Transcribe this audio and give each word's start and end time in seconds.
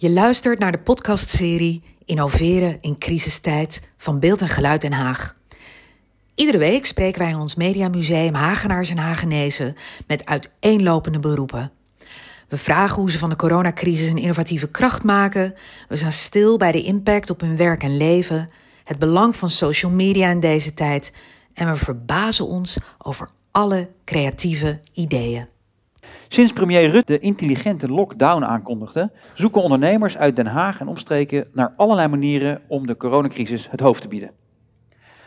Je 0.00 0.10
luistert 0.10 0.58
naar 0.58 0.72
de 0.72 0.78
podcastserie 0.78 1.82
Innoveren 2.04 2.78
in 2.80 2.98
crisistijd 2.98 3.80
van 3.96 4.20
Beeld 4.20 4.40
en 4.40 4.48
Geluid 4.48 4.80
Den 4.80 4.92
Haag. 4.92 5.34
Iedere 6.34 6.58
week 6.58 6.86
spreken 6.86 7.20
wij 7.20 7.30
in 7.30 7.36
ons 7.36 7.54
Mediamuseum 7.54 8.34
Hagenaars 8.34 8.90
en 8.90 8.98
Hagenezen 8.98 9.76
met 10.06 10.26
uiteenlopende 10.26 11.18
beroepen. 11.18 11.72
We 12.48 12.56
vragen 12.56 12.96
hoe 12.96 13.10
ze 13.10 13.18
van 13.18 13.28
de 13.28 13.36
coronacrisis 13.36 14.08
een 14.08 14.18
innovatieve 14.18 14.68
kracht 14.68 15.02
maken. 15.02 15.54
We 15.88 15.96
staan 15.96 16.12
stil 16.12 16.56
bij 16.56 16.72
de 16.72 16.82
impact 16.82 17.30
op 17.30 17.40
hun 17.40 17.56
werk 17.56 17.82
en 17.82 17.96
leven, 17.96 18.50
het 18.84 18.98
belang 18.98 19.36
van 19.36 19.50
social 19.50 19.90
media 19.90 20.30
in 20.30 20.40
deze 20.40 20.74
tijd 20.74 21.12
en 21.54 21.70
we 21.70 21.76
verbazen 21.76 22.46
ons 22.46 22.78
over 22.98 23.28
alle 23.50 23.88
creatieve 24.04 24.80
ideeën. 24.92 25.48
Sinds 26.28 26.52
premier 26.52 26.90
Rutte 26.90 27.12
de 27.12 27.18
intelligente 27.18 27.88
lockdown 27.88 28.42
aankondigde, 28.42 29.12
zoeken 29.34 29.62
ondernemers 29.62 30.18
uit 30.18 30.36
Den 30.36 30.46
Haag 30.46 30.80
en 30.80 30.88
omstreken 30.88 31.48
naar 31.52 31.72
allerlei 31.76 32.08
manieren 32.08 32.62
om 32.68 32.86
de 32.86 32.96
coronacrisis 32.96 33.70
het 33.70 33.80
hoofd 33.80 34.02
te 34.02 34.08
bieden. 34.08 34.30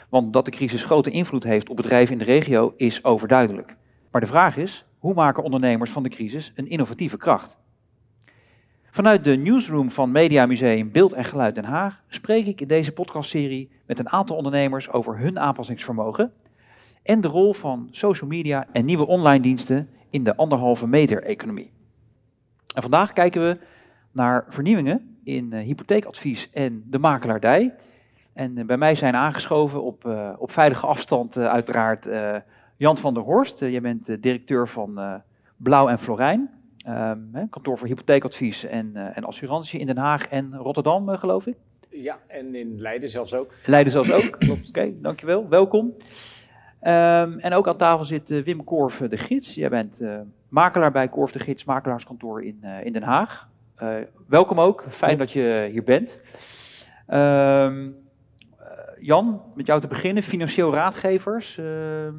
Want 0.09 0.34
dat 0.34 0.46
de 0.46 0.52
crisis 0.52 0.84
grote 0.84 1.09
invloed 1.09 1.44
heeft 1.44 1.70
op 1.70 1.76
bedrijven 1.76 2.12
in 2.12 2.18
de 2.18 2.23
regio 2.23 2.73
is 2.77 3.04
overduidelijk. 3.04 3.76
Maar 4.12 4.22
de 4.22 4.27
vraag 4.27 4.58
is, 4.58 4.86
hoe 4.99 5.13
maken 5.13 5.44
ondernemers 5.44 5.91
van 5.91 6.04
de 6.04 6.09
crisis 6.09 6.52
een 6.55 6.70
innovatieve 6.70 7.18
kracht? 7.18 7.58
Vanuit 8.91 9.24
de 9.24 9.35
newsroom 9.35 9.91
van 9.91 10.12
Media 10.12 10.46
Museum 10.46 10.91
Beeld 10.91 11.13
en 11.13 11.24
Geluid 11.24 11.55
Den 11.55 11.66
Haag 11.66 12.04
spreek 12.08 12.46
ik 12.46 12.62
in 12.62 12.68
deze 12.68 12.91
podcastserie 12.91 13.70
met 13.85 13.99
een 13.99 14.10
aantal 14.10 14.35
ondernemers 14.35 14.91
over 14.91 15.18
hun 15.18 15.40
aanpassingsvermogen 15.40 16.34
en 17.04 17.21
de 17.21 17.27
rol 17.27 17.54
van 17.54 17.88
social 17.91 18.30
media 18.30 18.68
en 18.71 18.85
nieuwe 18.85 19.08
online 19.08 19.40
diensten 19.40 19.90
in 20.13 20.23
de 20.23 20.35
anderhalve 20.35 20.88
meter 20.88 21.23
economie. 21.23 21.72
En 22.76 22.81
vandaag 22.81 23.13
kijken 23.13 23.41
we 23.41 23.58
naar 24.12 24.45
vernieuwingen 24.48 25.17
in 25.23 25.49
uh, 25.54 25.59
hypotheekadvies 25.59 26.49
en 26.52 26.84
de 26.88 26.99
makelaardij. 26.99 27.74
En 28.34 28.57
uh, 28.57 28.65
bij 28.65 28.77
mij 28.77 28.96
zijn 28.96 29.15
aangeschoven 29.15 29.84
op, 29.84 30.05
uh, 30.05 30.34
op 30.38 30.51
veilige 30.51 30.88
afstand 30.88 31.38
uiteraard 31.38 32.10
Jan 32.77 32.98
van 32.98 33.13
der 33.13 33.23
Horst. 33.23 33.60
jij 33.60 33.82
bent 33.82 34.23
directeur 34.23 34.68
van 34.68 35.21
Blauw 35.57 35.88
en 35.88 35.99
Florijn. 35.99 36.49
Um, 36.88 37.49
kantoor 37.49 37.77
voor 37.77 37.88
hypotheekadvies 37.88 38.63
en, 38.63 38.95
en 39.16 39.23
assurantie 39.23 39.79
in 39.79 39.88
Den 39.88 39.98
Haag 39.98 40.27
en 40.27 40.55
Rotterdam, 40.55 41.10
geloof 41.10 41.48
ik. 41.48 41.55
Ja, 41.90 42.20
en 42.27 42.55
in 42.55 42.82
Leiden 42.82 43.10
zelfs 43.10 43.34
ook. 43.34 43.54
Leiden 43.66 43.91
zelfs 43.91 44.12
ook, 44.12 44.40
klopt. 44.40 44.68
Oké, 44.68 44.79
okay, 44.79 44.95
dankjewel. 45.01 45.49
Welkom. 45.49 45.93
Um, 46.87 47.39
en 47.39 47.53
ook 47.53 47.67
aan 47.67 47.77
tafel 47.77 48.05
zit 48.05 48.31
uh, 48.31 48.43
Wim 48.43 48.63
Korf, 48.63 48.98
de 48.98 49.17
gids. 49.17 49.55
Jij 49.55 49.70
bent 49.70 50.01
uh, 50.01 50.20
makelaar 50.48 50.91
bij 50.91 51.07
Korf 51.07 51.31
de 51.31 51.39
Gids, 51.39 51.63
makelaarskantoor 51.63 52.43
in, 52.43 52.59
uh, 52.63 52.85
in 52.85 52.93
Den 52.93 53.03
Haag. 53.03 53.48
welkom 54.27 54.59
ook, 54.59 54.85
fijn 54.89 55.17
dat 55.17 55.31
je 55.31 55.70
hier 55.71 55.84
bent. 55.84 56.21
Um, 57.07 57.95
Jan, 58.99 59.41
met 59.55 59.67
jou 59.67 59.81
te 59.81 59.87
beginnen, 59.87 60.23
financieel 60.23 60.73
raadgevers. 60.73 61.57
Ehm, 61.57 62.13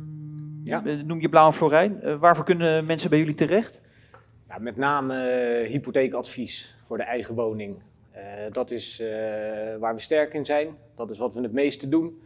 ja. 0.65 0.83
Noem 1.05 1.21
je 1.21 1.29
Blauw 1.29 1.47
en 1.47 1.53
Florijn. 1.53 2.19
waarvoor 2.19 2.45
kunnen 2.45 2.85
mensen 2.85 3.11
bij 3.11 3.19
jullie 3.19 3.35
terecht? 3.35 3.81
Ja, 4.49 4.59
met 4.59 4.77
name 4.77 5.15
hypotheekadvies 5.69 6.77
voor 6.85 6.97
de 6.97 7.03
eigen 7.03 7.35
woning. 7.35 7.77
dat 8.53 8.71
is 8.71 9.03
waar 9.79 9.95
we 9.95 10.01
sterk 10.01 10.35
in 10.35 10.45
zijn. 10.45 10.69
Dat 10.97 11.11
is 11.11 11.19
wat 11.19 11.35
we 11.35 11.41
het 11.41 11.53
meeste 11.53 11.89
doen. 11.89 12.19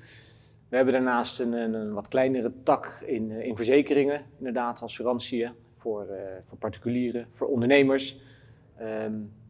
We 0.68 0.76
hebben 0.76 0.94
daarnaast 0.94 1.40
een, 1.40 1.52
een, 1.52 1.92
wat 1.92 2.08
kleinere 2.08 2.52
tak 2.62 3.02
in, 3.06 3.30
in 3.30 3.56
verzekeringen, 3.56 4.22
inderdaad, 4.38 4.82
assurantiën 4.82 5.52
voor, 5.74 6.06
uh, 6.10 6.16
voor 6.42 6.58
particulieren, 6.58 7.26
voor 7.30 7.48
ondernemers. 7.48 8.20
Um, 8.80 8.86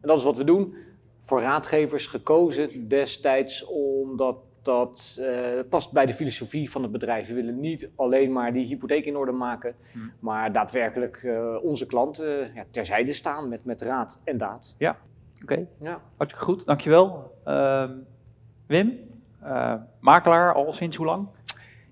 en 0.01 0.07
dat 0.07 0.17
is 0.17 0.23
wat 0.23 0.37
we 0.37 0.43
doen. 0.43 0.75
Voor 1.21 1.41
raadgevers 1.41 2.07
gekozen 2.07 2.87
destijds 2.87 3.65
omdat 3.65 4.37
dat 4.61 5.17
uh, 5.19 5.59
past 5.69 5.91
bij 5.91 6.05
de 6.05 6.13
filosofie 6.13 6.71
van 6.71 6.81
het 6.81 6.91
bedrijf. 6.91 7.27
We 7.27 7.33
willen 7.33 7.59
niet 7.59 7.89
alleen 7.95 8.31
maar 8.31 8.53
die 8.53 8.65
hypotheek 8.65 9.05
in 9.05 9.17
orde 9.17 9.31
maken, 9.31 9.75
hmm. 9.93 10.11
maar 10.19 10.51
daadwerkelijk 10.51 11.21
uh, 11.23 11.63
onze 11.63 11.85
klanten 11.85 12.53
ja, 12.53 12.65
terzijde 12.71 13.13
staan 13.13 13.49
met, 13.49 13.65
met 13.65 13.81
raad 13.81 14.21
en 14.23 14.37
daad. 14.37 14.75
Ja, 14.77 14.97
oké. 15.41 15.53
Okay. 15.53 15.67
Ja. 15.79 16.01
Hartstikke 16.15 16.45
goed, 16.45 16.65
dankjewel. 16.65 17.31
Uh, 17.47 17.89
Wim? 18.65 19.08
Uh, 19.43 19.73
makelaar 19.99 20.53
al 20.53 20.73
sinds 20.73 20.97
hoe 20.97 21.05
lang? 21.05 21.27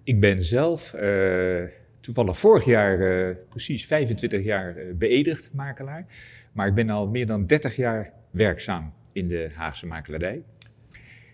Ik 0.03 0.19
ben 0.19 0.43
zelf 0.43 0.93
uh, 0.93 1.63
toevallig 1.99 2.39
vorig 2.39 2.65
jaar 2.65 2.99
uh, 2.99 3.35
precies 3.49 3.85
25 3.85 4.43
jaar 4.43 4.75
beëdigd 4.95 5.49
makelaar. 5.53 6.05
Maar 6.51 6.67
ik 6.67 6.73
ben 6.73 6.89
al 6.89 7.07
meer 7.07 7.25
dan 7.25 7.45
30 7.45 7.75
jaar 7.75 8.13
werkzaam 8.31 8.93
in 9.11 9.27
de 9.27 9.49
Haagse 9.53 9.87
makelaardij. 9.87 10.43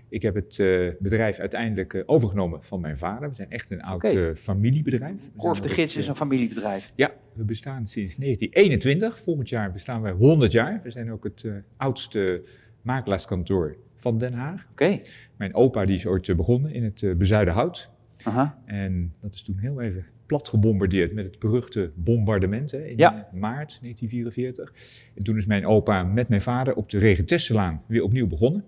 Ik 0.09 0.21
heb 0.21 0.35
het 0.35 0.57
bedrijf 0.99 1.39
uiteindelijk 1.39 2.03
overgenomen 2.05 2.63
van 2.63 2.81
mijn 2.81 2.97
vader. 2.97 3.29
We 3.29 3.35
zijn 3.35 3.51
echt 3.51 3.71
een 3.71 3.81
oud 3.81 4.03
okay. 4.03 4.35
familiebedrijf. 4.35 5.29
Korf 5.37 5.59
de 5.59 5.69
Gids 5.69 5.97
is 5.97 6.07
een 6.07 6.15
familiebedrijf. 6.15 6.91
Ja, 6.95 7.11
we 7.33 7.43
bestaan 7.43 7.85
sinds 7.85 8.15
1921. 8.15 9.19
Volgend 9.19 9.49
jaar 9.49 9.71
bestaan 9.71 10.01
wij 10.01 10.11
100 10.11 10.51
jaar. 10.51 10.79
We 10.83 10.91
zijn 10.91 11.11
ook 11.11 11.23
het 11.23 11.45
oudste 11.77 12.43
makelaarskantoor 12.81 13.77
van 14.03 14.17
Den 14.17 14.33
Haag. 14.33 14.67
Oké. 14.71 14.99
Mijn 15.37 15.53
opa 15.53 15.85
die 15.85 15.95
is 15.95 16.05
ooit 16.05 16.29
eh, 16.29 16.35
begonnen 16.35 16.73
in 16.73 16.83
het 16.83 17.01
uh, 17.01 17.15
Bezuidenhout. 17.15 17.91
Aha. 18.23 18.57
En 18.65 19.13
dat 19.19 19.33
is 19.33 19.41
toen 19.41 19.57
heel 19.57 19.81
even 19.81 20.05
plat 20.25 20.47
gebombardeerd 20.47 21.13
met 21.13 21.25
het 21.25 21.39
beruchte 21.39 21.91
bombardement 21.95 22.71
hè, 22.71 22.85
in 22.85 22.97
ja. 22.97 23.27
maart 23.31 23.79
1944. 23.81 24.73
En 25.15 25.23
toen 25.23 25.37
is 25.37 25.45
mijn 25.45 25.65
opa 25.65 26.03
met 26.03 26.29
mijn 26.29 26.41
vader 26.41 26.75
op 26.75 26.89
de 26.89 26.97
Regentesselaan 26.97 27.81
weer 27.87 28.03
opnieuw 28.03 28.27
begonnen. 28.27 28.63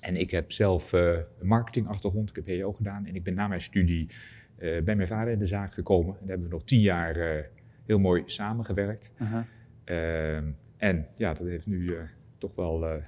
En 0.00 0.16
ik 0.16 0.30
heb 0.30 0.52
zelf 0.52 0.92
uh, 0.92 1.12
een 1.38 1.46
marketingachtergrond, 1.46 2.28
ik 2.28 2.36
heb 2.36 2.46
HEO 2.46 2.72
gedaan. 2.72 3.06
En 3.06 3.14
ik 3.14 3.22
ben 3.22 3.34
na 3.34 3.48
mijn 3.48 3.60
studie 3.60 4.06
uh, 4.58 4.82
bij 4.82 4.96
mijn 4.96 5.08
vader 5.08 5.32
in 5.32 5.38
de 5.38 5.46
zaak 5.46 5.74
gekomen. 5.74 6.12
En 6.14 6.20
daar 6.20 6.28
hebben 6.28 6.48
we 6.48 6.54
nog 6.54 6.64
tien 6.64 6.80
jaar 6.80 7.16
uh, 7.16 7.44
heel 7.86 7.98
mooi 7.98 8.22
samengewerkt. 8.26 9.12
-huh. 9.16 10.36
en 10.76 11.06
ja, 11.16 11.32
dat 11.32 11.46
heeft 11.46 11.66
nu 11.66 11.96
toch 12.38 12.54
wel 12.54 13.02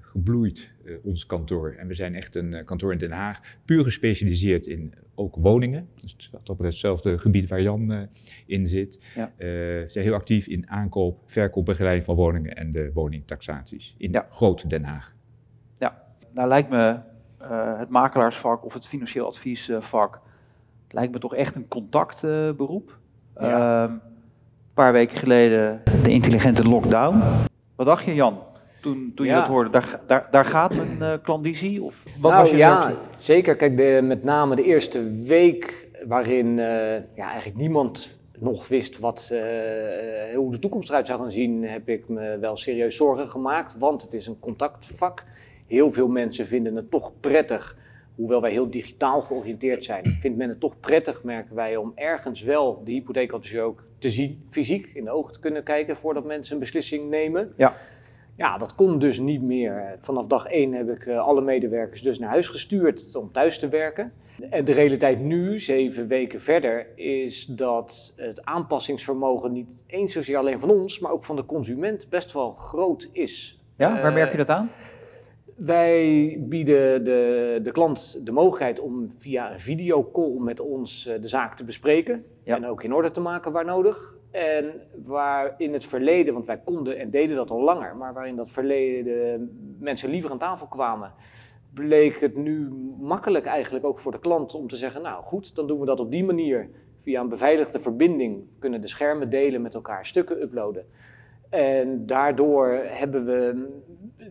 gebloeid, 0.00 0.74
uh, 0.84 0.96
ons 1.02 1.26
kantoor. 1.26 1.74
En 1.78 1.86
we 1.86 1.94
zijn 1.94 2.14
echt 2.14 2.36
een 2.36 2.52
uh, 2.52 2.64
kantoor 2.64 2.92
in 2.92 2.98
Den 2.98 3.10
Haag, 3.10 3.40
puur 3.64 3.84
gespecialiseerd 3.84 4.66
in 4.66 4.94
ook 5.14 5.36
woningen. 5.36 5.88
Dus 5.94 6.30
op 6.44 6.58
hetzelfde 6.58 7.18
gebied 7.18 7.48
waar 7.48 7.62
Jan 7.62 8.08
in 8.46 8.66
zit. 8.66 9.00
Ja. 9.14 9.32
we 9.36 9.84
zijn 9.86 10.04
heel 10.04 10.14
actief 10.14 10.46
in 10.46 10.70
aankoop, 10.70 11.18
verkoop, 11.26 11.64
begeleiding 11.64 12.04
van 12.04 12.14
woningen 12.14 12.56
en 12.56 12.70
de 12.70 12.90
woningtaxaties 12.92 13.94
in 13.98 14.12
ja. 14.12 14.26
Groot 14.30 14.70
Den 14.70 14.84
Haag. 14.84 15.14
Ja, 15.78 16.02
nou 16.32 16.48
lijkt 16.48 16.68
me 16.68 17.00
het 17.76 17.88
makelaarsvak 17.88 18.64
of 18.64 18.74
het 18.74 18.86
financieel 18.86 19.26
adviesvak, 19.26 20.20
lijkt 20.88 21.12
me 21.12 21.18
toch 21.18 21.34
echt 21.34 21.54
een 21.54 21.68
contactberoep. 21.68 22.98
Ja. 23.34 23.84
Ehm, 23.84 23.92
een 23.92 24.00
paar 24.74 24.92
weken 24.92 25.18
geleden 25.18 25.82
de 26.02 26.10
intelligente 26.10 26.68
lockdown. 26.68 27.22
Wat 27.76 27.86
dacht 27.86 28.04
je 28.04 28.14
Jan? 28.14 28.38
Toen, 28.82 29.12
toen 29.14 29.26
je 29.26 29.32
dat 29.32 29.46
hoorde? 29.46 29.70
Daar, 29.70 30.00
daar, 30.06 30.28
daar 30.30 30.44
gaat 30.44 30.74
mijn 30.74 30.96
uh, 31.00 31.12
klandizie? 31.22 31.82
Of 31.82 32.02
wat 32.20 32.30
nou, 32.30 32.42
was 32.42 32.50
je 32.50 32.56
ja, 32.56 32.78
reactie? 32.78 32.96
zeker. 33.18 33.56
Kijk, 33.56 33.76
de, 33.76 34.00
met 34.02 34.24
name 34.24 34.56
de 34.56 34.64
eerste 34.64 35.12
week 35.12 35.88
waarin 36.06 36.46
uh, 36.46 36.94
ja, 36.94 37.30
eigenlijk 37.30 37.56
niemand 37.56 38.20
nog 38.38 38.68
wist 38.68 38.98
wat, 38.98 39.30
uh, 39.32 39.40
hoe 40.36 40.50
de 40.50 40.58
toekomst 40.58 40.88
eruit 40.88 41.06
zou 41.06 41.20
gaan 41.20 41.30
zien, 41.30 41.64
heb 41.64 41.88
ik 41.88 42.08
me 42.08 42.38
wel 42.38 42.56
serieus 42.56 42.96
zorgen 42.96 43.28
gemaakt. 43.28 43.78
Want 43.78 44.02
het 44.02 44.14
is 44.14 44.26
een 44.26 44.38
contactvak. 44.38 45.24
Heel 45.66 45.90
veel 45.90 46.08
mensen 46.08 46.46
vinden 46.46 46.76
het 46.76 46.90
toch 46.90 47.12
prettig, 47.20 47.76
hoewel 48.14 48.40
wij 48.40 48.50
heel 48.50 48.70
digitaal 48.70 49.20
georiënteerd 49.20 49.84
zijn. 49.84 50.16
Vindt 50.20 50.38
men 50.38 50.48
het 50.48 50.60
toch 50.60 50.80
prettig, 50.80 51.22
merken 51.22 51.54
wij, 51.54 51.76
om 51.76 51.92
ergens 51.94 52.42
wel 52.42 52.82
de 52.84 52.90
hypotheekadviseur 52.90 53.62
ook 53.62 53.84
te 53.98 54.10
zien, 54.10 54.44
fysiek 54.48 54.90
in 54.94 55.04
de 55.04 55.10
ogen 55.10 55.32
te 55.32 55.40
kunnen 55.40 55.62
kijken 55.62 55.96
voordat 55.96 56.24
mensen 56.24 56.54
een 56.54 56.60
beslissing 56.60 57.10
nemen. 57.10 57.52
Ja. 57.56 57.72
Ja, 58.42 58.58
dat 58.58 58.74
kon 58.74 58.98
dus 58.98 59.18
niet 59.18 59.42
meer. 59.42 59.96
Vanaf 59.98 60.26
dag 60.26 60.46
één 60.46 60.72
heb 60.72 60.88
ik 60.88 61.06
eh, 61.06 61.18
alle 61.18 61.40
medewerkers 61.40 62.02
dus 62.02 62.18
naar 62.18 62.30
huis 62.30 62.48
gestuurd 62.48 63.16
om 63.16 63.32
thuis 63.32 63.58
te 63.58 63.68
werken. 63.68 64.12
En 64.50 64.64
de 64.64 64.72
realiteit 64.72 65.20
nu, 65.20 65.58
zeven 65.58 66.08
weken 66.08 66.40
verder, 66.40 66.86
is 66.94 67.46
dat 67.46 68.12
het 68.16 68.44
aanpassingsvermogen 68.44 69.52
niet 69.52 69.84
eens 69.86 70.12
zozeer 70.12 70.36
alleen 70.36 70.58
van 70.58 70.70
ons, 70.70 70.98
maar 70.98 71.12
ook 71.12 71.24
van 71.24 71.36
de 71.36 71.44
consument 71.44 72.08
best 72.08 72.32
wel 72.32 72.52
groot 72.52 73.08
is. 73.12 73.60
Ja, 73.76 74.00
waar 74.02 74.12
merk 74.12 74.30
je 74.30 74.36
dat 74.36 74.48
aan? 74.48 74.70
Wij 75.56 76.36
bieden 76.40 77.04
de, 77.04 77.60
de 77.62 77.72
klant 77.72 78.26
de 78.26 78.32
mogelijkheid 78.32 78.80
om 78.80 79.12
via 79.16 79.52
een 79.52 79.60
videocall 79.60 80.38
met 80.38 80.60
ons 80.60 81.06
eh, 81.06 81.20
de 81.20 81.28
zaak 81.28 81.54
te 81.54 81.64
bespreken. 81.64 82.24
En 82.44 82.66
ook 82.66 82.82
in 82.82 82.94
orde 82.94 83.10
te 83.10 83.20
maken 83.20 83.52
waar 83.52 83.64
nodig. 83.64 84.16
En 84.30 84.72
waar 85.02 85.54
in 85.58 85.72
het 85.72 85.84
verleden, 85.84 86.32
want 86.32 86.46
wij 86.46 86.60
konden 86.64 86.98
en 86.98 87.10
deden 87.10 87.36
dat 87.36 87.50
al 87.50 87.62
langer, 87.62 87.96
maar 87.96 88.14
waar 88.14 88.28
in 88.28 88.36
dat 88.36 88.50
verleden 88.50 89.50
mensen 89.78 90.10
liever 90.10 90.30
aan 90.30 90.38
tafel 90.38 90.66
kwamen, 90.66 91.12
bleek 91.74 92.20
het 92.20 92.36
nu 92.36 92.68
makkelijk 93.00 93.46
eigenlijk 93.46 93.84
ook 93.84 93.98
voor 93.98 94.12
de 94.12 94.18
klant 94.18 94.54
om 94.54 94.68
te 94.68 94.76
zeggen, 94.76 95.02
nou 95.02 95.24
goed, 95.24 95.54
dan 95.54 95.66
doen 95.66 95.80
we 95.80 95.86
dat 95.86 96.00
op 96.00 96.10
die 96.10 96.24
manier 96.24 96.68
via 96.96 97.20
een 97.20 97.28
beveiligde 97.28 97.80
verbinding. 97.80 98.44
Kunnen 98.58 98.80
de 98.80 98.88
schermen 98.88 99.30
delen 99.30 99.62
met 99.62 99.74
elkaar, 99.74 100.06
stukken 100.06 100.42
uploaden. 100.42 100.86
En 101.52 102.06
daardoor 102.06 102.68
hebben 102.72 103.24
we 103.24 103.68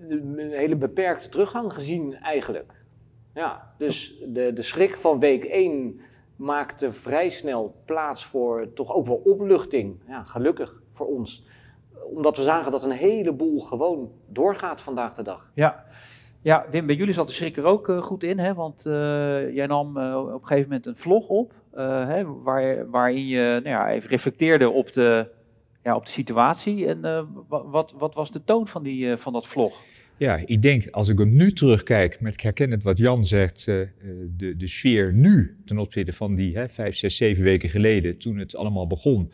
een 0.09 0.51
hele 0.51 0.75
beperkte 0.75 1.29
teruggang 1.29 1.73
gezien 1.73 2.15
eigenlijk. 2.15 2.73
Ja, 3.33 3.73
dus 3.77 4.23
de, 4.27 4.53
de 4.53 4.61
schrik 4.61 4.97
van 4.97 5.19
week 5.19 5.43
1 5.43 5.99
maakte 6.35 6.91
vrij 6.91 7.29
snel 7.29 7.75
plaats 7.85 8.25
voor 8.25 8.73
toch 8.73 8.93
ook 8.93 9.07
wel 9.07 9.21
opluchting. 9.25 9.99
Ja, 10.07 10.23
gelukkig 10.23 10.81
voor 10.91 11.07
ons. 11.07 11.45
Omdat 12.13 12.37
we 12.37 12.43
zagen 12.43 12.71
dat 12.71 12.83
een 12.83 12.91
heleboel 12.91 13.59
gewoon 13.59 14.11
doorgaat 14.27 14.81
vandaag 14.81 15.13
de 15.13 15.23
dag. 15.23 15.51
Ja, 15.53 15.85
ja 16.41 16.65
Wim, 16.71 16.85
bij 16.85 16.95
jullie 16.95 17.13
zat 17.13 17.27
de 17.27 17.33
schrik 17.33 17.57
er 17.57 17.65
ook 17.65 17.87
uh, 17.87 17.97
goed 17.97 18.23
in. 18.23 18.39
Hè? 18.39 18.53
Want 18.53 18.85
uh, 18.85 18.93
jij 19.53 19.67
nam 19.67 19.97
uh, 19.97 20.17
op 20.17 20.41
een 20.41 20.47
gegeven 20.47 20.69
moment 20.69 20.85
een 20.85 20.95
vlog 20.95 21.27
op. 21.27 21.53
Hè, 21.73 22.25
waar, 22.25 22.89
waarin 22.89 23.27
je 23.27 23.59
nou 23.63 23.75
ja, 23.75 23.89
even 23.89 24.09
reflecteerde 24.09 24.69
op 24.69 24.93
de, 24.93 25.27
ja, 25.83 25.95
op 25.95 26.05
de 26.05 26.11
situatie. 26.11 26.87
En 26.87 27.27
wat, 27.47 27.93
wat 27.97 28.13
was 28.13 28.31
de 28.31 28.43
toon 28.43 28.67
van, 28.67 28.83
die, 28.83 29.17
van 29.17 29.33
dat 29.33 29.47
vlog? 29.47 29.83
Ja, 30.21 30.41
ik 30.45 30.61
denk 30.61 30.89
als 30.89 31.07
ik 31.07 31.17
hem 31.17 31.35
nu 31.35 31.51
terugkijk, 31.51 32.19
met 32.19 32.43
ik 32.43 32.81
wat 32.81 32.97
Jan 32.97 33.25
zegt, 33.25 33.67
uh, 33.67 33.87
de, 34.37 34.55
de 34.55 34.67
sfeer 34.67 35.13
nu 35.13 35.57
ten 35.65 35.77
opzichte 35.77 36.13
van 36.13 36.35
die 36.35 36.57
hè, 36.57 36.69
vijf, 36.69 36.95
zes, 36.95 37.15
zeven 37.15 37.43
weken 37.43 37.69
geleden, 37.69 38.17
toen 38.17 38.37
het 38.37 38.55
allemaal 38.55 38.87
begon, 38.87 39.31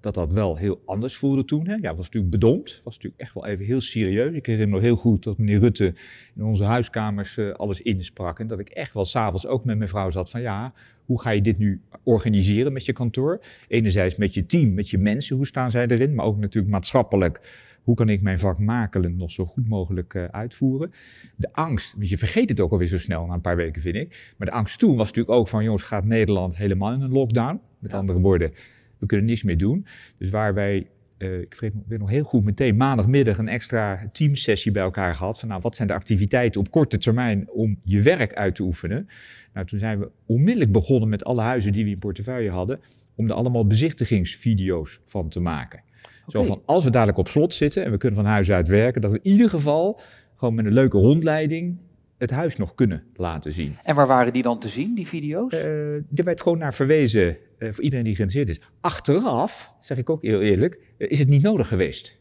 dat 0.00 0.14
dat 0.14 0.32
wel 0.32 0.56
heel 0.56 0.82
anders 0.84 1.16
voelde 1.16 1.44
toen. 1.44 1.68
Hè. 1.68 1.74
Ja, 1.74 1.94
was 1.94 2.04
natuurlijk 2.04 2.32
bedompt, 2.32 2.80
was 2.84 2.94
natuurlijk 2.94 3.22
echt 3.22 3.34
wel 3.34 3.46
even 3.46 3.64
heel 3.64 3.80
serieus. 3.80 4.34
Ik 4.34 4.46
herinner 4.46 4.68
me 4.68 4.74
nog 4.74 4.82
heel 4.82 4.96
goed 4.96 5.22
dat 5.22 5.38
meneer 5.38 5.58
Rutte 5.58 5.94
in 6.34 6.44
onze 6.44 6.64
huiskamers 6.64 7.38
alles 7.38 7.82
insprak 7.82 8.38
en 8.40 8.46
dat 8.46 8.58
ik 8.58 8.68
echt 8.68 8.94
wel 8.94 9.04
s'avonds 9.04 9.46
ook 9.46 9.64
met 9.64 9.76
mijn 9.76 9.88
vrouw 9.88 10.10
zat 10.10 10.30
van 10.30 10.40
ja, 10.40 10.74
hoe 11.04 11.20
ga 11.20 11.30
je 11.30 11.40
dit 11.40 11.58
nu 11.58 11.80
organiseren 12.02 12.72
met 12.72 12.84
je 12.84 12.92
kantoor? 12.92 13.40
Enerzijds 13.68 14.16
met 14.16 14.34
je 14.34 14.46
team, 14.46 14.74
met 14.74 14.90
je 14.90 14.98
mensen, 14.98 15.36
hoe 15.36 15.46
staan 15.46 15.70
zij 15.70 15.86
erin, 15.86 16.14
maar 16.14 16.26
ook 16.26 16.38
natuurlijk 16.38 16.72
maatschappelijk 16.72 17.40
hoe 17.84 17.94
kan 17.94 18.08
ik 18.08 18.22
mijn 18.22 18.38
vak 18.38 18.58
makelen 18.58 19.16
nog 19.16 19.30
zo 19.30 19.44
goed 19.44 19.68
mogelijk 19.68 20.14
uh, 20.14 20.24
uitvoeren? 20.24 20.92
De 21.36 21.52
angst, 21.52 21.94
want 21.94 22.08
je 22.08 22.18
vergeet 22.18 22.48
het 22.48 22.60
ook 22.60 22.72
alweer 22.72 22.86
zo 22.86 22.98
snel 22.98 23.26
na 23.26 23.34
een 23.34 23.40
paar 23.40 23.56
weken, 23.56 23.82
vind 23.82 23.94
ik. 23.94 24.34
Maar 24.36 24.48
de 24.48 24.54
angst 24.54 24.78
toen 24.78 24.96
was 24.96 25.06
natuurlijk 25.06 25.36
ook 25.36 25.48
van, 25.48 25.64
jongens, 25.64 25.82
gaat 25.82 26.04
Nederland 26.04 26.56
helemaal 26.56 26.92
in 26.92 27.00
een 27.00 27.12
lockdown? 27.12 27.60
Met 27.78 27.90
ja. 27.90 27.96
andere 27.96 28.20
woorden, 28.20 28.52
we 28.98 29.06
kunnen 29.06 29.26
niets 29.26 29.42
meer 29.42 29.58
doen. 29.58 29.86
Dus 30.18 30.30
waar 30.30 30.54
wij, 30.54 30.86
uh, 31.24 31.40
ik 31.40 31.72
weet 31.86 31.98
nog 31.98 32.10
heel 32.10 32.24
goed, 32.24 32.44
meteen 32.44 32.76
maandagmiddag 32.76 33.38
een 33.38 33.48
extra 33.48 34.08
teamsessie 34.12 34.72
bij 34.72 34.82
elkaar 34.82 35.14
gehad. 35.14 35.38
Van 35.38 35.48
nou, 35.48 35.60
wat 35.60 35.76
zijn 35.76 35.88
de 35.88 35.94
activiteiten 35.94 36.60
op 36.60 36.70
korte 36.70 36.98
termijn 36.98 37.50
om 37.50 37.78
je 37.82 38.02
werk 38.02 38.34
uit 38.34 38.54
te 38.54 38.62
oefenen? 38.62 39.08
Nou, 39.52 39.66
toen 39.66 39.78
zijn 39.78 39.98
we 39.98 40.10
onmiddellijk 40.26 40.72
begonnen 40.72 41.08
met 41.08 41.24
alle 41.24 41.42
huizen 41.42 41.72
die 41.72 41.84
we 41.84 41.90
in 41.90 41.98
portefeuille 41.98 42.50
hadden, 42.50 42.80
om 43.14 43.26
er 43.28 43.34
allemaal 43.34 43.66
bezichtigingsvideo's 43.66 45.00
van 45.04 45.28
te 45.28 45.40
maken. 45.40 45.82
Zo 46.26 46.42
van, 46.42 46.62
als 46.64 46.84
we 46.84 46.90
dadelijk 46.90 47.18
op 47.18 47.28
slot 47.28 47.54
zitten 47.54 47.84
en 47.84 47.90
we 47.90 47.96
kunnen 47.96 48.18
van 48.18 48.28
huis 48.28 48.50
uit 48.50 48.68
werken, 48.68 49.00
dat 49.00 49.12
we 49.12 49.18
in 49.22 49.30
ieder 49.30 49.48
geval 49.48 50.00
gewoon 50.36 50.54
met 50.54 50.66
een 50.66 50.72
leuke 50.72 50.98
rondleiding 50.98 51.76
het 52.24 52.32
huis 52.32 52.56
nog 52.56 52.74
kunnen 52.74 53.02
laten 53.14 53.52
zien. 53.52 53.76
En 53.82 53.94
waar 53.94 54.06
waren 54.06 54.32
die 54.32 54.42
dan 54.42 54.58
te 54.58 54.68
zien, 54.68 54.94
die 54.94 55.06
video's? 55.06 55.52
Uh, 55.52 55.94
er 55.94 56.24
werd 56.24 56.40
gewoon 56.42 56.58
naar 56.58 56.74
verwezen, 56.74 57.36
uh, 57.58 57.72
voor 57.72 57.84
iedereen 57.84 58.04
die 58.04 58.14
geïnteresseerd 58.14 58.58
is. 58.58 58.68
Achteraf, 58.80 59.74
zeg 59.80 59.98
ik 59.98 60.10
ook 60.10 60.22
heel 60.22 60.40
eerlijk, 60.40 60.80
uh, 60.98 61.10
is 61.10 61.18
het 61.18 61.28
niet 61.28 61.42
nodig 61.42 61.68
geweest. 61.68 62.18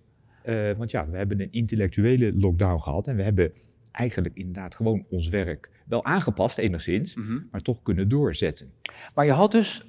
want 0.78 0.92
ja, 0.92 1.10
we 1.10 1.18
hebben 1.18 1.42
een 1.42 1.52
intellectuele 1.52 2.34
lockdown 2.36 2.82
gehad 2.82 3.08
en 3.08 3.16
we 3.16 3.24
hebben 3.24 3.52
eigenlijk 3.92 4.36
inderdaad 4.36 4.76
gewoon 4.76 5.06
ons 5.10 5.30
werk 5.30 5.70
wel 5.86 6.06
aangepast 6.06 6.58
enigszins, 6.58 7.16
mm 7.16 7.24
-hmm. 7.24 7.48
maar 7.52 7.62
toch 7.62 7.82
kunnen 7.82 8.10
doorzetten. 8.10 8.72
Maar 9.16 9.26
je 9.26 9.32
had 9.32 9.52
dus 9.52 9.86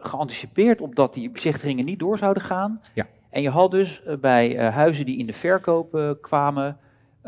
geanticipeerd 0.00 0.80
op 0.80 0.94
dat 0.94 1.14
die 1.14 1.30
bezichtigingen 1.30 1.84
niet 1.84 1.98
door 1.98 2.18
zouden 2.18 2.42
gaan. 2.42 2.80
Ja. 2.94 3.06
En 3.30 3.42
je 3.42 3.50
had 3.50 3.70
dus 3.70 4.02
bij 4.20 4.56
huizen 4.70 5.06
die 5.06 5.18
in 5.18 5.26
de 5.26 5.32
verkoop 5.32 6.16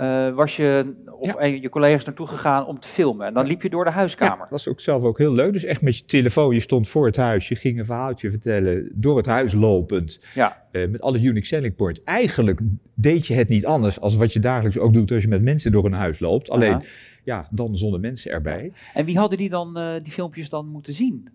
uh, 0.00 0.06
kwamen, 0.06 0.34
was 0.34 0.56
je 0.56 0.94
of 1.18 1.40
ja. 1.40 1.44
je 1.44 1.68
collega's 1.68 2.04
naartoe 2.04 2.26
gegaan 2.26 2.66
om 2.66 2.80
te 2.80 2.88
filmen. 2.88 3.26
En 3.26 3.34
dan 3.34 3.46
liep 3.46 3.62
je 3.62 3.70
door 3.70 3.84
de 3.84 3.90
huiskamer. 3.90 4.34
Ja, 4.34 4.40
dat 4.40 4.50
was 4.50 4.68
ook 4.68 4.80
zelf 4.80 5.02
ook 5.02 5.18
heel 5.18 5.34
leuk. 5.34 5.52
Dus 5.52 5.64
echt 5.64 5.82
met 5.82 5.96
je 5.96 6.04
telefoon, 6.04 6.54
je 6.54 6.60
stond 6.60 6.88
voor 6.88 7.06
het 7.06 7.16
huis, 7.16 7.48
je 7.48 7.56
ging 7.56 7.78
een 7.78 7.84
verhaaltje 7.84 8.30
vertellen, 8.30 8.90
door 8.94 9.16
het 9.16 9.26
huis 9.26 9.52
lopend. 9.52 10.24
Ja. 10.34 10.62
met 10.72 11.00
alle 11.00 11.20
unique 11.20 11.46
selling 11.46 11.76
points. 11.76 12.02
Eigenlijk 12.04 12.60
deed 12.94 13.26
je 13.26 13.34
het 13.34 13.48
niet 13.48 13.66
anders 13.66 14.00
als 14.00 14.16
wat 14.16 14.32
je 14.32 14.40
dagelijks 14.40 14.78
ook 14.78 14.94
doet 14.94 15.10
als 15.12 15.22
je 15.22 15.28
met 15.28 15.42
mensen 15.42 15.72
door 15.72 15.84
een 15.84 15.92
huis 15.92 16.18
loopt. 16.18 16.50
Alleen, 16.50 16.72
Aha. 16.72 16.82
ja, 17.24 17.48
dan 17.50 17.76
zonder 17.76 18.00
mensen 18.00 18.30
erbij. 18.30 18.72
En 18.94 19.04
wie 19.04 19.18
hadden 19.18 19.38
die 19.38 19.48
dan 19.48 20.00
die 20.02 20.12
filmpjes 20.12 20.48
dan 20.48 20.66
moeten 20.66 20.94
zien? 20.94 21.28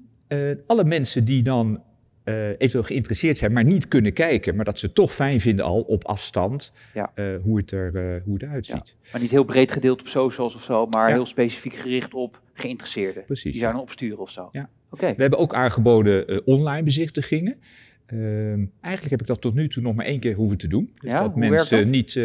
alle 0.67 0.83
mensen 0.83 1.25
die 1.25 1.44
dan 1.44 1.81
uh, 2.25 2.50
eventueel 2.50 2.83
geïnteresseerd 2.83 3.38
zijn, 3.38 3.51
maar 3.51 3.63
niet 3.63 3.88
kunnen 3.88 4.13
kijken, 4.13 4.56
maar 4.56 4.66
dat 4.66 4.80
ze 4.80 4.92
toch 4.92 5.13
fijn 5.13 5.39
vinden 5.39 5.66
al 5.66 5.81
op 5.81 6.06
afstand 6.06 6.72
ja. 6.94 7.12
uh, 7.16 7.25
hoe, 7.42 7.57
het 7.57 7.72
er, 7.72 7.92
uh, 7.95 8.24
hoe 8.24 8.33
het 8.33 8.44
eruit 8.44 8.66
ziet. 8.66 8.95
Ja. 9.01 9.10
Maar 9.12 9.22
niet 9.22 9.31
heel 9.31 9.44
breed 9.44 9.72
gedeeld 9.72 10.00
op 10.00 10.07
socials 10.07 10.56
of 10.56 10.63
zo, 10.63 10.86
maar 10.86 11.10
ja. 11.10 11.16
heel 11.16 11.25
specifiek 11.25 11.74
gericht 11.74 12.13
op 12.13 12.42
geïnteresseerden. 12.54 13.25
Precies. 13.25 13.51
Die 13.51 13.62
zouden 13.62 13.81
opsturen 13.81 14.19
of 14.19 14.30
zo. 14.30 14.48
Ja. 14.51 14.69
Okay. 14.89 15.16
We 15.16 15.22
hebben 15.22 15.39
ook 15.39 15.54
aangeboden 15.54 16.45
online 16.45 16.83
bezichtigingen. 16.83 17.57
Ehm, 18.06 18.66
eigenlijk 18.81 19.10
heb 19.10 19.22
ik 19.22 19.27
dat 19.27 19.42
tot 19.42 19.54
nu 19.54 19.68
toe 19.68 19.83
nog 19.83 19.95
maar 19.95 20.06
één 20.06 20.19
keer 20.19 20.36
hoeven 20.36 20.57
te 20.57 20.68
doen. 20.68 20.94
Dus 21.00 21.12
ja, 21.12 21.18
dat 21.18 21.36
mensen 21.36 21.77
dat? 21.77 21.88
niet 21.88 22.19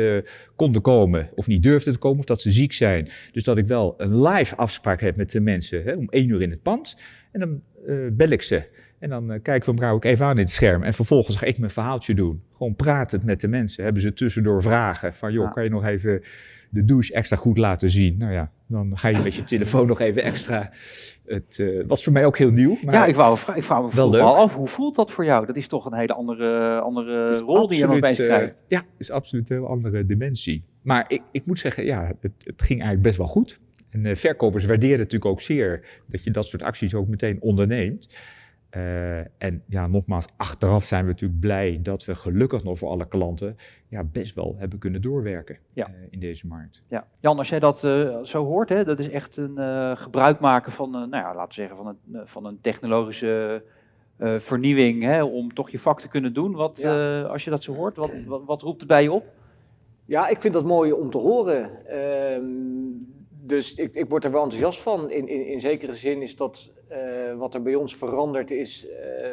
konden 0.57 0.83
komen 0.83 1.31
of 1.35 1.47
niet 1.47 1.63
durfden 1.63 1.93
te 1.93 1.99
komen 1.99 2.19
of 2.19 2.25
dat 2.25 2.41
ze 2.41 2.51
ziek 2.51 2.73
zijn. 2.73 3.09
Dus 3.33 3.45
dat 3.45 3.59
ik 3.59 3.67
wel 3.67 3.95
een 3.97 4.23
live 4.23 4.57
afspraak 4.57 5.01
heb 5.01 5.17
met 5.17 5.31
de 5.31 5.41
mensen 5.41 5.83
hè, 5.83 5.93
om 5.93 6.09
één 6.09 6.29
uur 6.29 6.43
in 6.43 6.51
het 6.51 6.63
pand. 6.63 6.97
En 7.33 7.41
dan 7.41 7.63
bel 8.17 8.29
ik 8.29 8.43
ze. 8.43 8.69
En 9.01 9.09
dan 9.09 9.33
uh, 9.33 9.39
kijken 9.43 9.75
we 9.75 9.81
elkaar 9.81 9.95
ook 9.95 10.05
even 10.05 10.27
aan 10.27 10.33
in 10.33 10.39
het 10.39 10.51
scherm. 10.51 10.83
En 10.83 10.93
vervolgens 10.93 11.37
ga 11.37 11.47
ik 11.47 11.59
mijn 11.59 11.71
verhaaltje 11.71 12.15
doen. 12.15 12.43
Gewoon 12.57 12.75
pratend 12.75 13.25
met 13.25 13.41
de 13.41 13.49
mensen. 13.49 13.85
Hebben 13.85 14.03
ze 14.03 14.13
tussendoor 14.13 14.63
vragen 14.63 15.15
van, 15.15 15.33
joh, 15.33 15.53
kan 15.53 15.65
je 15.65 15.71
nog 15.71 15.85
even 15.85 16.23
de 16.71 16.85
douche 16.85 17.13
extra 17.13 17.37
goed 17.37 17.59
laten 17.59 17.91
zien? 17.91 18.17
Nou 18.19 18.33
ja, 18.33 18.51
dan 18.67 18.99
ga 18.99 19.09
je 19.09 19.19
met 19.19 19.35
je 19.35 19.45
telefoon 19.45 19.87
nog 19.87 20.01
even 20.01 20.23
extra. 20.23 20.71
Het 21.27 21.59
uh, 21.61 21.85
was 21.87 22.05
voor 22.05 22.13
mij 22.13 22.27
ook 22.27 22.39
heel 22.39 22.51
nieuw. 22.51 22.79
Maar 22.85 22.95
ja, 22.95 23.07
ik 23.07 23.15
wou, 23.15 23.39
ik 23.55 23.65
wou 23.65 23.85
me 23.85 24.11
wel 24.11 24.37
af, 24.37 24.55
hoe 24.55 24.67
voelt 24.67 24.97
dat 24.97 25.11
voor 25.11 25.25
jou? 25.25 25.47
Dat 25.47 25.57
is 25.57 25.69
toch 25.69 25.87
een 25.87 25.95
hele 25.95 26.15
andere, 26.15 26.81
andere 26.81 27.33
rol 27.33 27.49
absoluut, 27.49 27.69
die 27.69 27.79
je 27.79 27.87
nog 27.87 27.99
bij 27.99 28.15
krijgt. 28.15 28.55
Uh, 28.55 28.63
ja, 28.69 28.83
is 28.99 29.11
absoluut 29.11 29.51
een 29.51 29.57
heel 29.57 29.69
andere 29.69 30.07
dimensie. 30.07 30.65
Maar 30.83 31.05
ik, 31.09 31.23
ik 31.33 31.47
moet 31.47 31.59
zeggen, 31.59 31.85
ja, 31.85 32.05
het, 32.21 32.33
het 32.45 32.63
ging 32.63 32.81
eigenlijk 32.81 33.03
best 33.03 33.17
wel 33.17 33.27
goed. 33.27 33.61
En 33.91 34.05
uh, 34.05 34.15
verkopers 34.15 34.65
waarderen 34.65 34.99
natuurlijk 34.99 35.31
ook 35.31 35.41
zeer 35.41 35.85
dat 36.09 36.25
je 36.25 36.31
dat 36.31 36.47
soort 36.47 36.63
acties 36.63 36.95
ook 36.95 37.09
meteen 37.09 37.37
onderneemt. 37.41 38.17
Uh, 38.77 39.19
en 39.19 39.63
ja, 39.67 39.87
nogmaals, 39.87 40.27
achteraf 40.37 40.85
zijn 40.85 41.05
we 41.05 41.11
natuurlijk 41.11 41.41
blij 41.41 41.79
dat 41.83 42.05
we 42.05 42.15
gelukkig 42.15 42.65
nog 42.65 42.79
voor 42.79 42.89
alle 42.89 43.09
klanten 43.09 43.57
ja, 43.89 44.05
best 44.05 44.35
wel 44.35 44.55
hebben 44.59 44.79
kunnen 44.79 45.03
doorwerken 45.03 45.59
ja. 45.73 45.89
uh, 45.89 45.95
in 46.11 46.21
deze 46.21 46.47
markt. 46.47 46.83
Ja. 46.89 47.07
Jan, 47.21 47.39
als 47.39 47.49
jij 47.49 47.59
dat 47.59 47.85
uh, 47.85 48.23
zo 48.23 48.45
hoort, 48.45 48.69
hè, 48.69 48.85
dat 48.85 48.99
is 48.99 49.09
echt 49.09 49.37
een 49.37 49.97
gebruik 49.97 50.41
maken 50.41 50.73
van, 50.73 50.91
nou 50.91 51.17
ja, 51.17 51.35
laten 51.35 51.49
we 51.49 51.55
zeggen, 51.55 51.77
van 51.77 51.87
een, 51.87 52.27
van 52.27 52.45
een 52.45 52.61
technologische 52.61 53.63
vernieuwing, 54.19 55.03
hè, 55.03 55.23
om 55.23 55.55
toch 55.55 55.71
je 55.71 55.79
vak 55.79 56.01
te 56.01 56.09
kunnen 56.09 56.35
doen. 56.35 56.53
Wat, 56.53 56.79
ja. 56.79 57.23
als 57.23 57.45
je 57.45 57.51
dat 57.51 57.63
zo 57.63 57.75
hoort, 57.75 57.97
wat, 57.97 58.11
wat, 58.27 58.43
wat, 58.45 58.63
roept 58.63 58.81
het 58.81 58.89
bij 58.89 59.03
je 59.03 59.13
op? 59.13 59.25
Ja, 60.05 60.29
ik 60.29 60.41
vind 60.41 60.55
dat 60.55 60.65
mooi 60.65 60.93
om 60.93 61.11
te 61.11 61.19
horen. 61.19 61.71
Dus 63.51 63.75
ik, 63.75 63.95
ik, 63.95 64.11
word 64.11 64.25
er 64.25 64.31
wel 64.31 64.43
enthousiast 64.43 64.81
van. 64.81 65.11
In, 65.11 65.29
in, 65.29 65.47
in 65.47 65.61
zekere 65.61 65.95
zin 65.95 66.23
is 66.23 66.37
dat 66.37 66.73
uh, 66.91 67.37
wat 67.37 67.55
er 67.55 67.63
bij 67.63 67.75
ons 67.75 67.97
veranderd 67.97 68.51
is. 68.51 68.87
Uh, 68.89 68.93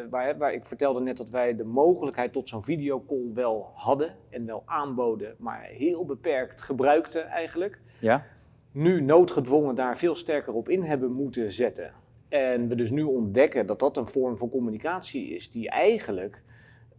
waar, 0.09 0.37
waar, 0.37 0.53
ik 0.53 0.65
vertelde 0.65 1.01
net 1.01 1.17
dat 1.17 1.29
wij 1.29 1.55
de 1.55 1.63
mogelijkheid 1.63 2.33
tot 2.33 2.49
zo'n 2.49 2.63
videocall 2.63 3.31
wel 3.33 3.71
hadden 3.73 4.15
en 4.29 4.45
wel 4.45 4.63
aanboden, 4.65 5.35
maar 5.37 5.61
heel 5.61 6.05
beperkt 6.05 6.61
gebruikten 6.61 7.27
eigenlijk. 7.27 7.79
Ja. 7.99 8.25
Nu 8.71 9.01
noodgedwongen 9.01 9.75
daar 9.75 9.97
veel 9.97 10.15
sterker 10.15 10.53
op 10.53 10.69
in 10.69 10.81
hebben 10.81 11.11
moeten 11.11 11.51
zetten. 11.51 11.93
En 12.29 12.67
we 12.67 12.75
dus 12.75 12.91
nu 12.91 13.03
ontdekken 13.03 13.65
dat 13.65 13.79
dat 13.79 13.97
een 13.97 14.07
vorm 14.07 14.37
van 14.37 14.49
communicatie 14.49 15.29
is 15.29 15.51
die 15.51 15.69
eigenlijk 15.69 16.41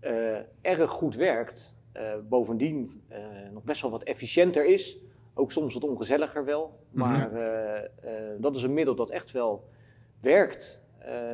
uh, 0.00 0.10
erg 0.60 0.90
goed 0.90 1.14
werkt. 1.14 1.76
bovendien 2.28 3.02
nog 3.52 3.62
best 3.62 3.82
wel 3.82 3.90
wat 3.90 4.02
efficiënter 4.02 4.64
is. 4.64 4.98
Ook 5.38 5.52
soms 5.52 5.74
wat 5.74 5.84
ongezelliger 5.84 6.44
wel. 6.44 6.78
Maar 6.90 7.28
mm 7.28 7.34
-hmm. 7.34 7.42
uh, 7.42 8.24
uh, 8.34 8.36
dat 8.38 8.56
is 8.56 8.62
een 8.62 8.74
middel 8.74 8.94
dat 8.94 9.10
echt 9.10 9.30
wel 9.30 9.64
werkt. 10.20 10.82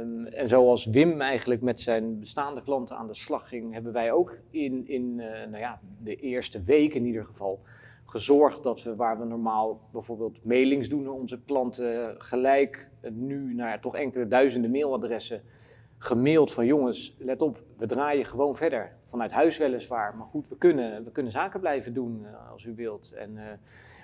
Um, 0.01 0.27
en 0.27 0.49
zoals 0.49 0.87
Wim 0.87 1.21
eigenlijk 1.21 1.61
met 1.61 1.81
zijn 1.81 2.19
bestaande 2.19 2.63
klanten 2.63 2.97
aan 2.97 3.07
de 3.07 3.15
slag 3.15 3.49
ging, 3.49 3.73
hebben 3.73 3.93
wij 3.93 4.13
ook 4.13 4.39
in, 4.51 4.89
in 4.89 5.19
uh, 5.19 5.25
nou 5.27 5.59
ja, 5.59 5.81
de 6.03 6.17
eerste 6.17 6.63
week 6.63 6.95
in 6.95 7.05
ieder 7.05 7.25
geval 7.25 7.61
gezorgd 8.05 8.63
dat 8.63 8.83
we 8.83 8.97
waar 8.97 9.19
we 9.19 9.25
normaal 9.25 9.81
bijvoorbeeld 9.93 10.45
mailings 10.45 10.89
doen 10.89 11.03
naar 11.03 11.13
onze 11.13 11.41
klanten, 11.45 12.15
gelijk 12.19 12.91
nu 13.11 13.55
naar 13.55 13.81
toch 13.81 13.97
enkele 13.97 14.27
duizenden 14.27 14.71
mailadressen 14.71 15.43
gemaild 16.05 16.53
van 16.53 16.67
jongens, 16.67 17.17
let 17.19 17.43
op, 17.43 17.63
we 17.77 17.87
draaien 17.87 18.25
gewoon 18.25 18.57
verder. 18.57 18.97
Vanuit 19.05 19.33
huis 19.33 19.59
weliswaar, 19.59 20.17
maar 20.17 20.27
goed, 20.27 20.49
we 20.49 20.57
kunnen, 20.57 21.05
we 21.05 21.11
kunnen 21.11 21.33
zaken 21.33 21.61
blijven 21.61 21.95
doen 21.95 22.21
uh, 22.23 22.51
als 22.51 22.65
u 22.65 22.75
wilt. 22.75 23.13
En, 23.13 23.31
uh, 23.35 23.43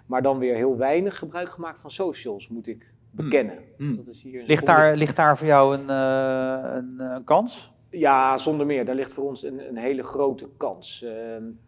maar 0.07 0.23
dan 0.23 0.38
weer 0.38 0.54
heel 0.54 0.76
weinig 0.76 1.19
gebruik 1.19 1.49
gemaakt 1.49 1.80
van 1.80 1.90
socials, 1.90 2.49
moet 2.49 2.66
ik 2.66 2.92
bekennen. 3.11 3.59
Mm. 3.76 3.97
Dat 3.97 4.07
is 4.07 4.23
hier 4.23 4.42
ligt, 4.42 4.66
daar, 4.66 4.97
ligt 4.97 5.16
daar 5.16 5.38
voor 5.38 5.47
jou 5.47 5.75
een, 5.75 5.87
uh, 5.88 6.75
een, 6.75 7.00
een, 7.00 7.25
kans? 7.25 7.73
Ja, 7.90 8.38
zonder 8.38 8.66
meer. 8.66 8.85
Daar 8.85 8.95
ligt 8.95 9.12
voor 9.12 9.25
ons 9.25 9.42
een, 9.42 9.69
een 9.69 9.76
hele 9.76 10.02
grote 10.02 10.49
kans. 10.57 11.02
In 11.02 11.59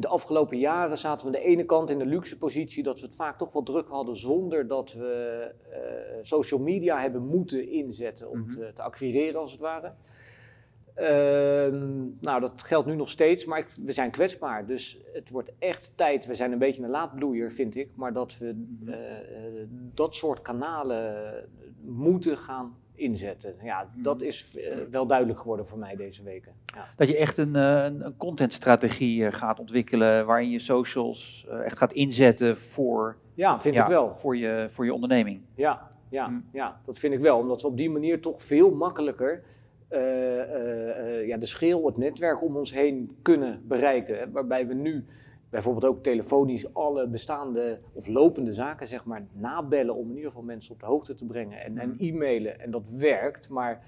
de 0.00 0.08
afgelopen 0.08 0.58
jaren 0.58 0.98
zaten 0.98 1.30
we 1.30 1.36
aan 1.36 1.42
de 1.42 1.48
ene 1.48 1.64
kant 1.64 1.90
in 1.90 1.98
de 1.98 2.06
luxe 2.06 2.38
positie 2.38 2.82
dat 2.82 3.00
we 3.00 3.06
het 3.06 3.14
vaak 3.14 3.38
toch 3.38 3.52
wel 3.52 3.62
druk 3.62 3.88
hadden 3.88 4.16
zonder 4.16 4.66
dat 4.66 4.92
we 4.92 5.54
uh, 5.70 5.76
social 6.22 6.60
media 6.60 7.00
hebben 7.00 7.26
moeten 7.26 7.68
inzetten 7.68 8.30
om 8.30 8.38
mhm. 8.40 8.50
te, 8.50 8.70
te, 8.74 8.82
acquireren 8.82 9.40
als 9.40 9.52
het 9.52 9.60
ware. 9.60 9.92
Ehm, 10.94 12.04
nou, 12.20 12.40
dat 12.40 12.62
geldt 12.62 12.86
nu 12.86 12.94
nog 12.94 13.08
steeds, 13.08 13.44
maar 13.44 13.58
ik, 13.58 13.68
we 13.84 13.92
zijn 13.92 14.10
kwetsbaar. 14.10 14.66
Dus 14.66 15.00
het 15.12 15.30
wordt 15.30 15.52
echt 15.58 15.92
tijd. 15.96 16.26
We 16.26 16.34
zijn 16.34 16.52
een 16.52 16.58
beetje 16.58 16.82
een 16.82 16.90
laadbloeier, 16.90 17.52
vind 17.52 17.76
ik. 17.76 17.90
Maar 17.94 18.12
dat 18.12 18.38
we 18.38 18.66
uh, 18.84 18.94
dat 19.94 20.14
soort 20.14 20.42
kanalen 20.42 21.34
moeten 21.80 22.38
gaan 22.38 22.76
inzetten. 22.96 23.54
Ja, 23.62 23.90
dat 23.94 24.22
is 24.22 24.56
uh, 24.56 24.74
wel 24.90 25.06
duidelijk 25.06 25.40
geworden 25.40 25.66
voor 25.66 25.78
mij 25.78 25.96
deze 25.96 26.22
weken. 26.22 26.52
Ja. 26.66 26.88
Dat 26.96 27.08
je 27.08 27.16
echt 27.16 27.38
een, 27.38 27.54
een, 27.54 28.06
een 28.06 28.16
contentstrategie 28.16 29.32
gaat 29.32 29.60
ontwikkelen 29.60 30.26
waarin 30.26 30.50
je 30.50 30.58
socials 30.58 31.46
echt 31.64 31.78
gaat 31.78 31.92
inzetten 31.92 32.56
voor, 32.56 33.16
ja, 33.34 33.60
vind 33.60 33.76
ik 33.76 33.86
wel. 33.86 34.14
Voor, 34.14 34.36
je, 34.36 34.66
voor 34.70 34.84
je 34.84 34.94
onderneming. 34.94 35.40
Ja, 35.54 35.90
ja, 36.08 36.28
mm. 36.28 36.44
ja, 36.52 36.80
dat 36.84 36.98
vind 36.98 37.14
ik 37.14 37.20
wel. 37.20 37.38
Omdat 37.38 37.62
we 37.62 37.68
op 37.68 37.76
die 37.76 37.90
manier 37.90 38.20
toch 38.20 38.42
veel 38.42 38.70
makkelijker 38.70 39.42
uh, 39.90 39.98
uh, 39.98 41.26
ja, 41.26 41.36
de 41.36 41.46
schil, 41.46 41.86
het 41.86 41.96
netwerk 41.96 42.42
om 42.42 42.56
ons 42.56 42.72
heen 42.72 43.16
kunnen 43.22 43.62
bereiken. 43.68 44.32
Waarbij 44.32 44.66
we 44.66 44.74
nu 44.74 45.04
bijvoorbeeld 45.56 45.92
ook 45.94 46.02
telefonisch 46.02 46.74
alle 46.74 47.06
bestaande 47.06 47.80
of 47.92 48.06
lopende 48.06 48.54
zaken 48.54 48.88
zeg 48.88 49.04
maar, 49.04 49.26
nabellen 49.32 49.94
om 49.94 50.08
in 50.08 50.16
ieder 50.16 50.30
geval 50.30 50.44
mensen 50.44 50.72
op 50.72 50.80
de 50.80 50.86
hoogte 50.86 51.14
te 51.14 51.24
brengen 51.24 51.60
en, 51.60 51.78
en 51.78 51.88
mhm. 51.88 52.04
e-mailen. 52.04 52.60
En 52.60 52.70
dat 52.70 52.90
werkt, 52.90 53.48
maar 53.48 53.84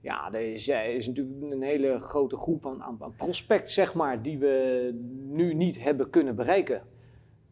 ja, 0.00 0.32
er 0.32 0.40
is, 0.40 0.68
er 0.68 0.94
is, 0.94 1.06
natuurlijk 1.06 1.52
een 1.52 1.62
hele 1.62 1.98
grote 2.00 2.36
groep 2.36 2.66
aan, 2.66 2.82
aan, 2.82 2.96
aan 3.00 3.14
prospect, 3.16 3.70
zeg 3.70 3.94
maar, 3.94 4.22
die 4.22 4.38
we 4.38 4.90
nu 5.28 5.54
niet 5.54 5.82
hebben 5.82 6.10
kunnen 6.10 6.34
bereiken. 6.34 6.82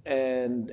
En 0.02 0.70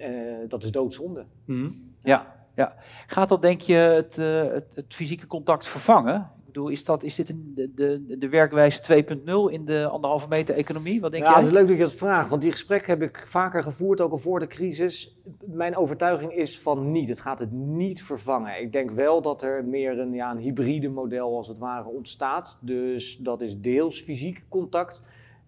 dat 0.48 0.63
is 0.63 0.72
doodzonde. 0.72 1.25
Mhm. 1.46 1.70
ja. 2.04 2.42
Ja, 2.56 2.75
gaat 3.08 3.30
dat 3.30 3.42
denk 3.42 3.62
je 3.62 3.74
het, 3.74 4.16
het, 4.16 4.75
het, 4.75 4.94
fysieke 4.94 5.28
contact 5.28 5.68
vervangen? 5.68 6.32
Bedoel, 6.53 6.69
is, 6.69 6.86
dat, 6.86 7.03
is 7.03 7.15
dit 7.15 7.29
een, 7.29 7.51
de, 7.55 7.74
de, 7.74 8.17
de 8.17 8.29
werkwijze 8.29 9.03
2.0 9.03 9.53
in 9.53 9.65
de 9.65 9.88
anderhalve 9.88 10.27
meter 10.27 10.55
economie? 10.55 11.01
Wat 11.01 11.12
denk 11.12 11.24
ja, 11.24 11.29
jij? 11.29 11.39
het 11.39 11.48
is 11.48 11.53
leuk 11.53 11.67
dat 11.67 11.77
je 11.77 11.83
dat 11.83 11.93
vraagt, 11.93 12.29
want 12.29 12.41
die 12.41 12.51
gesprekken 12.51 13.00
heb 13.00 13.01
ik 13.01 13.27
vaker 13.27 13.63
gevoerd, 13.63 14.01
ook 14.01 14.12
al 14.12 14.17
voor 14.17 14.39
de 14.39 14.48
crisis. 14.48 15.17
Mijn 15.45 15.75
overtuiging 15.75 16.33
is 16.33 16.60
van 16.60 16.91
niet. 16.91 17.10
Het 17.10 17.19
gaat 17.19 17.39
het 17.39 17.51
niet 17.51 18.03
vervangen. 18.03 18.62
Ik 18.62 18.72
denk 18.72 18.91
wel 18.91 19.22
dat 19.22 19.41
er 19.41 19.65
meer 19.65 20.00
een, 20.00 20.13
ja, 20.13 20.31
een 20.31 20.38
hybride 20.38 20.89
model 20.89 21.36
als 21.36 21.48
het 21.48 21.57
ware 21.57 21.89
ontstaat. 21.89 22.57
Dus 22.62 23.17
dat 23.17 23.41
is 23.41 23.60
deels 23.60 24.01
fysiek 24.01 24.43
contact 24.50 25.01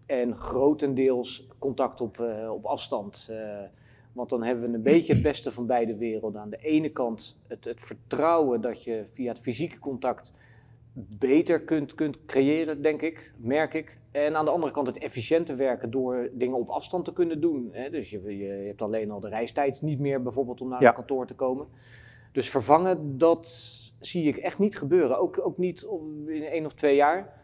en 0.06 0.36
grotendeels 0.36 1.48
contact 1.60 2.02
op, 2.02 2.18
uh, 2.18 2.52
op 2.52 2.66
afstand. 2.66 3.28
Uh, 3.32 3.38
want 4.16 4.30
dan 4.30 4.44
hebben 4.44 4.70
we 4.70 4.76
een 4.76 4.84
beetje 4.84 5.14
het 5.14 5.22
beste 5.22 5.52
van 5.52 5.66
beide 5.66 5.96
werelden. 5.96 6.42
Aan 6.42 6.50
de 6.50 6.58
ene 6.62 6.90
kant 6.90 7.38
het, 7.48 7.66
het 7.66 7.82
vertrouwen 7.82 8.62
dat 8.62 8.84
je 8.84 9.04
via 9.08 9.30
het 9.30 9.42
fysieke 9.42 9.80
contact 9.80 10.34
beter 10.96 11.62
kunt, 11.62 11.96
kunt 11.96 12.26
creëren, 12.26 12.82
denk 12.82 13.02
ik, 13.02 13.34
merk 13.38 13.74
ik. 13.74 13.98
En 14.12 14.36
aan 14.36 14.46
de 14.46 14.52
andere 14.52 14.74
kant 14.74 14.88
het 14.88 14.98
efficiënter 14.98 15.58
werken 15.58 15.92
door 15.92 16.30
dingen 16.34 16.58
op 16.58 16.70
afstand 16.70 17.06
te 17.06 17.14
kunnen 17.14 17.42
doen. 17.42 17.70
Hè? 17.72 17.90
Dus 17.90 18.10
je, 18.10 18.38
je, 18.38 18.46
hebt 18.46 18.82
alleen 18.82 19.12
al 19.12 19.20
de 19.20 19.30
reistijd 19.30 19.82
niet 19.82 20.00
meer 20.00 20.22
bijvoorbeeld 20.22 20.62
om 20.62 20.70
naar 20.70 20.82
ja. 20.82 20.88
een 20.88 20.94
kantoor 20.94 21.28
te 21.28 21.36
komen. 21.36 21.68
Dus 22.32 22.50
vervangen, 22.50 23.18
dat 23.18 23.48
zie 24.00 24.28
ik 24.28 24.38
echt 24.38 24.60
niet 24.60 24.78
gebeuren. 24.78 25.20
Ook, 25.20 25.46
ook 25.46 25.58
niet 25.58 25.88
in 26.26 26.44
één 26.44 26.66
of 26.66 26.74
twee 26.74 26.96
jaar. 26.96 27.44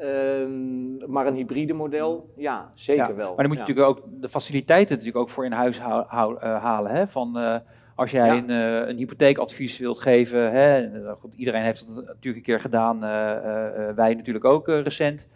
Um, 0.00 1.10
maar 1.10 1.26
een 1.26 1.34
hybride 1.34 1.72
model, 1.72 2.32
ja, 2.36 2.72
zeker 2.74 3.08
ja, 3.08 3.14
wel. 3.14 3.28
Maar 3.28 3.36
dan 3.36 3.46
moet 3.46 3.54
je 3.54 3.60
natuurlijk 3.60 3.88
ook 3.88 4.02
de 4.20 4.28
faciliteiten 4.28 4.96
natuurlijk 4.96 5.22
ook 5.22 5.30
voor 5.30 5.44
in 5.44 5.52
huis 5.52 5.78
uh, 5.78 6.10
halen. 6.62 6.92
Hè? 6.92 7.08
Van, 7.08 7.38
uh, 7.38 7.56
als 7.96 8.10
jij 8.10 8.38
een, 8.38 8.50
uh, 8.50 8.88
een, 8.88 8.96
hypotheekadvies 8.96 9.78
wilt 9.78 10.00
geven, 10.00 10.52
hè, 10.52 10.88
goed, 11.14 11.34
iedereen 11.34 11.62
heeft 11.62 11.80
het 11.80 11.88
natuurlijk 11.88 12.36
een 12.36 12.42
keer 12.42 12.60
gedaan, 12.60 12.96
uh, 12.96 13.10
wij 13.94 14.14
natuurlijk 14.14 14.44
ook 14.44 14.68
recent. 14.68 15.28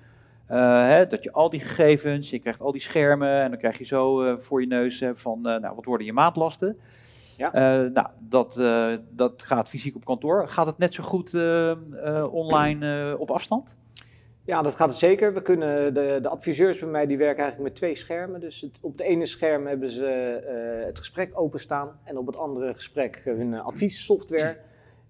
Hè, 0.47 1.07
dat 1.07 1.25
je 1.25 1.33
al 1.33 1.51
die 1.51 1.61
gegevens, 1.61 2.31
je 2.31 2.39
krijgt 2.39 2.61
al 2.61 2.73
die 2.73 2.81
schermen 2.81 3.43
en 3.43 3.51
dan 3.51 3.59
krijg 3.59 3.79
je 3.79 3.85
zo 3.85 4.37
voor 4.39 4.61
je 4.61 4.67
neus 4.67 5.05
van 5.15 5.41
nou, 5.41 5.75
wat 5.75 5.85
worden 5.85 6.07
je 6.07 6.13
maatlasten. 6.13 6.79
Ja. 7.37 7.51
nou, 7.93 8.07
dat, 8.19 8.61
dat 9.11 9.43
gaat 9.43 9.69
fysiek 9.69 9.97
op 9.97 10.05
kantoor. 10.05 10.49
Gaat 10.49 10.67
het 10.67 10.79
net 10.79 10.95
zo 10.95 11.03
goed 11.03 11.35
online 12.31 13.17
op 13.19 13.31
afstand? 13.31 13.77
Ja, 14.51 14.63
dat 14.63 14.75
gaat 14.75 14.89
het 14.89 14.99
zeker. 14.99 15.35
We 15.35 15.43
kunnen, 15.43 15.95
de, 15.95 16.19
de 16.23 16.29
adviseurs 16.29 16.79
bij 16.79 16.89
mij 16.89 17.07
die 17.07 17.19
werken 17.19 17.43
eigenlijk 17.43 17.71
met 17.71 17.79
twee 17.79 17.95
schermen. 17.95 18.41
Dus 18.41 18.61
het, 18.61 18.79
op 18.83 18.93
het 18.93 19.01
ene 19.01 19.27
scherm 19.27 19.67
hebben 19.67 19.89
ze 19.89 20.41
uh, 20.81 20.87
het 20.87 20.99
gesprek 20.99 21.31
openstaan 21.41 22.01
en 22.05 22.19
op 22.19 22.27
het 22.27 22.37
andere 22.37 22.75
gesprek 22.75 23.21
hun 23.25 23.53
uh, 23.53 23.65
adviessoftware. 23.65 24.57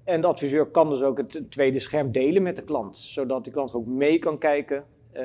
En 0.05 0.21
de 0.21 0.27
adviseur 0.27 0.67
kan 0.67 0.91
dus 0.91 1.03
ook 1.03 1.19
het 1.19 1.43
tweede 1.49 1.79
scherm 1.79 2.13
delen 2.13 2.43
met 2.43 2.57
de 2.57 2.65
klant, 2.65 2.97
zodat 2.97 3.45
de 3.45 3.51
klant 3.51 3.75
ook 3.75 3.87
mee 3.87 4.19
kan 4.19 4.39
kijken 4.39 4.85
uh, 5.15 5.23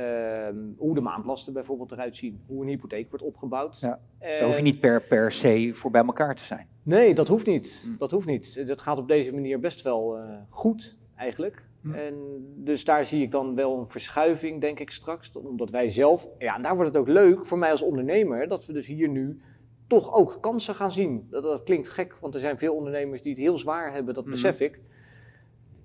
hoe 0.77 0.95
de 0.95 1.01
maandlasten 1.01 1.53
bijvoorbeeld 1.53 1.91
eruit 1.91 2.15
zien, 2.15 2.43
hoe 2.47 2.61
een 2.61 2.69
hypotheek 2.69 3.09
wordt 3.09 3.25
opgebouwd. 3.25 3.79
Ja. 3.79 3.99
Hoef 4.43 4.55
je 4.55 4.61
niet 4.61 4.79
per, 4.79 5.01
per 5.01 5.31
se 5.31 5.71
voor 5.73 5.91
bij 5.91 6.05
elkaar 6.05 6.35
te 6.35 6.43
zijn. 6.43 6.67
Nee, 6.83 7.13
dat 7.13 7.27
hoeft 7.27 7.45
niet. 7.45 7.83
Hm. 7.85 7.97
Dat 7.97 8.11
hoeft 8.11 8.27
niet. 8.27 8.67
Dat 8.67 8.81
gaat 8.81 8.97
op 8.97 9.07
deze 9.07 9.33
manier 9.33 9.59
best 9.59 9.81
wel 9.81 10.19
goed 10.49 10.99
eigenlijk. 11.15 11.63
Hm. 11.85 11.93
En 11.93 12.15
dus 12.55 12.85
daar 12.85 13.05
zie 13.05 13.21
ik 13.21 13.31
dan 13.31 13.55
wel 13.55 13.79
een 13.79 13.87
verschuiving, 13.87 14.61
denk 14.61 14.79
ik 14.79 14.91
straks. 14.91 15.37
Omdat 15.37 15.69
wij 15.69 15.87
zelf, 15.87 16.27
ja, 16.37 16.55
en 16.55 16.61
daar 16.61 16.75
wordt 16.75 16.93
het 16.93 16.97
ook 16.97 17.07
leuk 17.07 17.45
voor 17.45 17.57
mij 17.57 17.71
als 17.71 17.81
ondernemer, 17.81 18.47
dat 18.47 18.65
we 18.65 18.73
dus 18.73 18.87
hier 18.87 19.09
nu 19.09 19.41
toch 19.87 20.13
ook 20.13 20.37
kansen 20.41 20.75
gaan 20.75 20.91
zien. 20.91 21.27
Dat, 21.29 21.43
dat 21.43 21.63
klinkt 21.63 21.89
gek, 21.89 22.15
want 22.21 22.33
er 22.33 22.39
zijn 22.39 22.57
veel 22.57 22.75
ondernemers 22.75 23.21
die 23.21 23.31
het 23.31 23.41
heel 23.41 23.57
zwaar 23.57 23.93
hebben, 23.93 24.13
dat 24.13 24.23
hm. 24.23 24.29
besef 24.29 24.59
ik. 24.59 24.81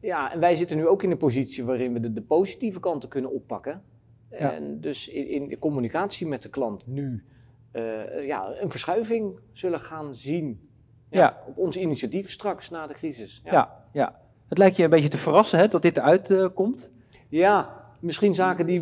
Ja, 0.01 0.33
en 0.33 0.41
wij 0.41 0.55
zitten 0.55 0.77
nu 0.77 0.87
ook 0.87 1.03
in 1.03 1.11
een 1.11 1.17
positie 1.17 1.65
waarin 1.65 1.93
we 1.93 2.01
de, 2.01 2.13
de 2.13 2.23
positieve 2.23 2.81
kanten 2.81 3.09
kunnen 3.09 3.31
oppakken. 3.31 3.83
En 4.31 4.81
dus 4.81 5.09
in, 5.09 5.29
in, 5.29 5.49
de 5.49 5.59
communicatie 5.59 6.27
met 6.27 6.43
de 6.43 6.49
klant 6.49 6.87
nu 6.87 7.25
uh, 7.73 8.27
ja, 8.27 8.61
een 8.61 8.71
verschuiving 8.71 9.39
zullen 9.53 9.81
gaan 9.81 10.15
zien. 10.15 10.69
Ja, 11.11 11.21
ja. 11.21 11.45
Op 11.49 11.59
ons 11.59 11.77
initiatief 11.77 12.31
straks 12.31 12.71
na 12.71 12.87
de 12.87 12.95
crisis. 12.95 13.41
ja. 13.45 13.87
ja. 13.93 14.21
Het 14.51 14.59
lijkt 14.59 14.77
je 14.77 14.85
een 14.85 14.91
beetje 14.91 15.09
te 15.09 15.19
verrassen 15.19 15.59
hè, 15.59 15.69
dat 15.69 15.83
dit 15.83 15.97
eruit 15.97 16.31
uh, 16.31 16.47
komt. 16.55 16.91
Ja, 17.29 17.85
misschien 18.01 18.35
zaken 18.35 18.67
die 18.67 18.81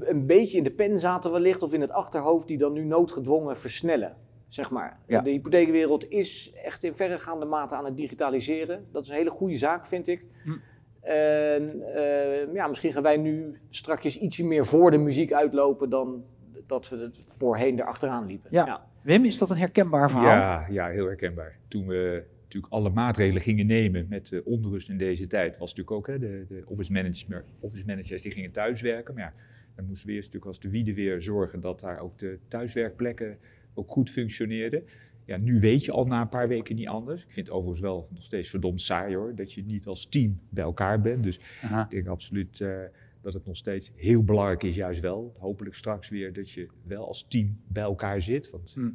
een 0.00 0.26
beetje 0.26 0.58
in 0.58 0.64
de 0.64 0.70
pen 0.70 0.98
zaten 0.98 1.32
wellicht 1.32 1.62
of 1.62 1.72
in 1.72 1.80
het 1.80 1.92
achterhoofd 1.92 2.48
die 2.48 2.58
dan 2.58 2.72
nu 2.72 2.84
noodgedwongen 2.84 3.56
versnellen. 3.56 4.16
Zeg 4.48 4.70
maar. 4.70 4.98
Ja. 5.06 5.20
De 5.20 5.30
hypotheekwereld 5.30 6.10
is 6.10 6.52
echt 6.64 6.84
in 6.84 6.94
verregaande 6.94 7.44
mate 7.46 7.74
aan 7.74 7.84
het 7.84 7.96
digitaliseren. 7.96 8.86
Dat 8.92 9.02
is 9.02 9.08
een 9.08 9.14
hele 9.14 9.30
goede 9.30 9.56
zaak, 9.56 9.86
vind 9.86 10.08
ik. 10.08 10.26
Hm. 10.44 10.50
En 11.00 11.82
uh, 11.96 12.54
ja, 12.54 12.66
misschien 12.66 12.92
gaan 12.92 13.02
wij 13.02 13.16
nu 13.16 13.58
strakjes 13.68 14.18
ietsje 14.18 14.44
meer 14.44 14.66
voor 14.66 14.90
de 14.90 14.98
muziek 14.98 15.32
uitlopen 15.32 15.90
dan 15.90 16.24
dat 16.66 16.88
we 16.88 16.96
het 16.96 17.22
voorheen 17.26 17.78
erachteraan 17.78 18.26
liepen. 18.26 18.50
Ja. 18.52 18.66
ja. 18.66 18.86
Wim, 19.02 19.24
is 19.24 19.38
dat 19.38 19.50
een 19.50 19.56
herkenbaar 19.56 20.10
verhaal? 20.10 20.36
Ja, 20.36 20.66
ja 20.68 20.88
heel 20.88 21.06
herkenbaar. 21.06 21.56
Toen 21.68 21.86
we 21.86 22.24
natuurlijk 22.54 22.72
alle 22.72 22.94
maatregelen 22.94 23.42
gingen 23.42 23.66
nemen 23.66 24.06
met 24.08 24.30
uh, 24.30 24.40
onrust 24.44 24.88
in 24.88 24.98
deze 24.98 25.26
tijd, 25.26 25.58
was 25.58 25.74
natuurlijk 25.74 25.96
ook 25.96 26.06
hè, 26.06 26.18
de, 26.18 26.44
de 26.48 26.62
office, 26.66 26.92
managers, 26.92 27.26
office 27.60 27.84
managers 27.86 28.22
die 28.22 28.32
gingen 28.32 28.50
thuiswerken. 28.50 29.14
Maar 29.14 29.22
ja, 29.22 29.34
dan 29.74 29.84
moesten 29.84 30.08
we 30.08 30.14
eerst 30.14 30.32
natuurlijk 30.32 30.56
als 30.56 30.60
de 30.60 30.70
wiede 30.70 30.94
weer 30.94 31.22
zorgen 31.22 31.60
dat 31.60 31.80
daar 31.80 31.98
ook 31.98 32.18
de 32.18 32.38
thuiswerkplekken 32.48 33.38
ook 33.74 33.90
goed 33.90 34.10
functioneerden. 34.10 34.84
Ja, 35.24 35.36
nu 35.36 35.60
weet 35.60 35.84
je 35.84 35.92
al 35.92 36.04
na 36.04 36.20
een 36.20 36.28
paar 36.28 36.48
weken 36.48 36.74
niet 36.74 36.88
anders. 36.88 37.22
Ik 37.22 37.32
vind 37.32 37.46
het 37.46 37.56
overigens 37.56 37.82
wel 37.82 38.08
nog 38.12 38.24
steeds 38.24 38.48
verdomd 38.48 38.80
saai 38.80 39.16
hoor, 39.16 39.34
dat 39.34 39.52
je 39.52 39.64
niet 39.64 39.86
als 39.86 40.08
team 40.08 40.40
bij 40.48 40.64
elkaar 40.64 41.00
bent. 41.00 41.24
Dus 41.24 41.36
ik 41.36 41.90
denk 41.90 42.06
absoluut 42.06 42.60
uh, 42.60 42.76
dat 43.20 43.34
het 43.34 43.46
nog 43.46 43.56
steeds 43.56 43.92
heel 43.94 44.24
belangrijk 44.24 44.62
is, 44.62 44.74
juist 44.74 45.00
wel. 45.00 45.32
Hopelijk 45.38 45.74
straks 45.74 46.08
weer 46.08 46.32
dat 46.32 46.50
je 46.50 46.68
wel 46.82 47.06
als 47.06 47.28
team 47.28 47.60
bij 47.66 47.82
elkaar 47.82 48.22
zit. 48.22 48.50
Want 48.50 48.72
hm 48.74 48.90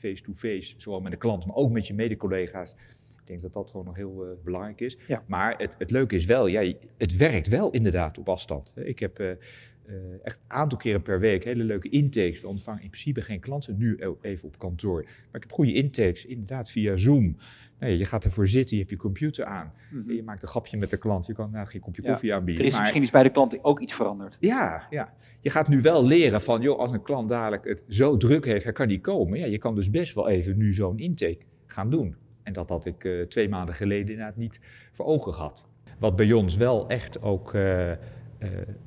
face-to-face, 0.00 0.74
zowel 0.76 1.00
met 1.00 1.12
de 1.12 1.18
klant, 1.18 1.46
maar 1.46 1.56
ook 1.56 1.70
met 1.70 1.86
je 1.86 1.94
mede-collega's. 1.94 2.76
Ik 3.20 3.26
denk 3.26 3.40
dat 3.40 3.52
dat 3.52 3.70
gewoon 3.70 3.86
nog 3.86 3.96
heel 3.96 4.26
uh, 4.26 4.32
belangrijk 4.44 4.80
is. 4.80 4.98
Ja. 5.06 5.24
Maar 5.26 5.58
het, 5.58 5.74
het 5.78 5.90
leuke 5.90 6.14
is 6.14 6.24
wel, 6.24 6.46
ja, 6.46 6.72
het 6.98 7.16
werkt 7.16 7.48
wel 7.48 7.70
inderdaad 7.70 8.18
op 8.18 8.28
afstand. 8.28 8.72
Ik 8.76 8.98
heb 8.98 9.20
uh, 9.20 9.26
uh, 9.26 9.96
echt 10.22 10.36
een 10.36 10.56
aantal 10.56 10.78
keren 10.78 11.02
per 11.02 11.20
week 11.20 11.44
hele 11.44 11.64
leuke 11.64 11.88
intakes. 11.88 12.40
We 12.40 12.48
ontvangen 12.48 12.82
in 12.82 12.88
principe 12.88 13.22
geen 13.22 13.40
klanten, 13.40 13.76
nu 13.78 13.98
even 14.20 14.48
op 14.48 14.58
kantoor. 14.58 15.02
Maar 15.02 15.40
ik 15.40 15.42
heb 15.42 15.52
goede 15.52 15.72
intakes, 15.72 16.26
inderdaad 16.26 16.70
via 16.70 16.96
Zoom. 16.96 17.36
Nee, 17.80 17.98
je 17.98 18.04
gaat 18.04 18.24
ervoor 18.24 18.48
zitten, 18.48 18.76
je 18.76 18.82
hebt 18.82 18.94
je 18.94 19.00
computer 19.00 19.44
aan. 19.44 19.72
Mm 19.90 20.00
-hmm. 20.00 20.12
Je 20.12 20.22
maakt 20.22 20.42
een 20.42 20.48
grapje 20.48 20.76
met 20.76 20.90
de 20.90 20.96
klant. 20.96 21.26
Je 21.26 21.32
kan 21.32 21.50
nou, 21.50 21.66
geen 21.66 21.80
kopje 21.80 22.02
koffie 22.02 22.28
ja. 22.28 22.36
aanbieden. 22.36 22.64
Er 22.64 22.70
is 22.70 22.78
misschien 22.78 23.02
iets 23.02 23.10
bij 23.10 23.22
de 23.22 23.30
klant 23.30 23.64
ook 23.64 23.80
iets 23.80 23.94
veranderd. 23.94 24.36
Ja, 24.40 24.86
ja. 24.90 25.12
Je 25.40 25.50
gaat 25.50 25.68
nu 25.68 25.80
wel 25.80 26.06
leren 26.06 26.40
van, 26.40 26.60
joh, 26.60 26.78
als 26.78 26.92
een 26.92 27.02
klant 27.02 27.28
dadelijk 27.28 27.64
het 27.64 27.84
zo 27.88 28.16
druk 28.16 28.44
heeft, 28.44 28.64
hij 28.64 28.72
kan 28.72 28.86
niet 28.86 29.02
komen. 29.02 29.38
Ja, 29.38 29.46
je 29.46 29.58
kan 29.58 29.74
dus 29.74 29.90
best 29.90 30.14
wel 30.14 30.28
even 30.28 30.56
nu 30.56 30.72
zo'n 30.72 30.98
intake 30.98 31.38
gaan 31.66 31.90
doen. 31.90 32.16
En 32.42 32.52
dat 32.52 32.68
had 32.68 32.84
ik 32.84 33.04
uh, 33.04 33.26
twee 33.26 33.48
maanden 33.48 33.74
geleden 33.74 34.08
inderdaad 34.08 34.36
niet 34.36 34.60
voor 34.92 35.06
ogen 35.06 35.34
gehad. 35.34 35.66
Wat 35.98 36.16
bij 36.16 36.32
ons 36.32 36.56
wel 36.56 36.88
echt 36.88 37.22
ook 37.22 37.54
uh, 37.54 37.90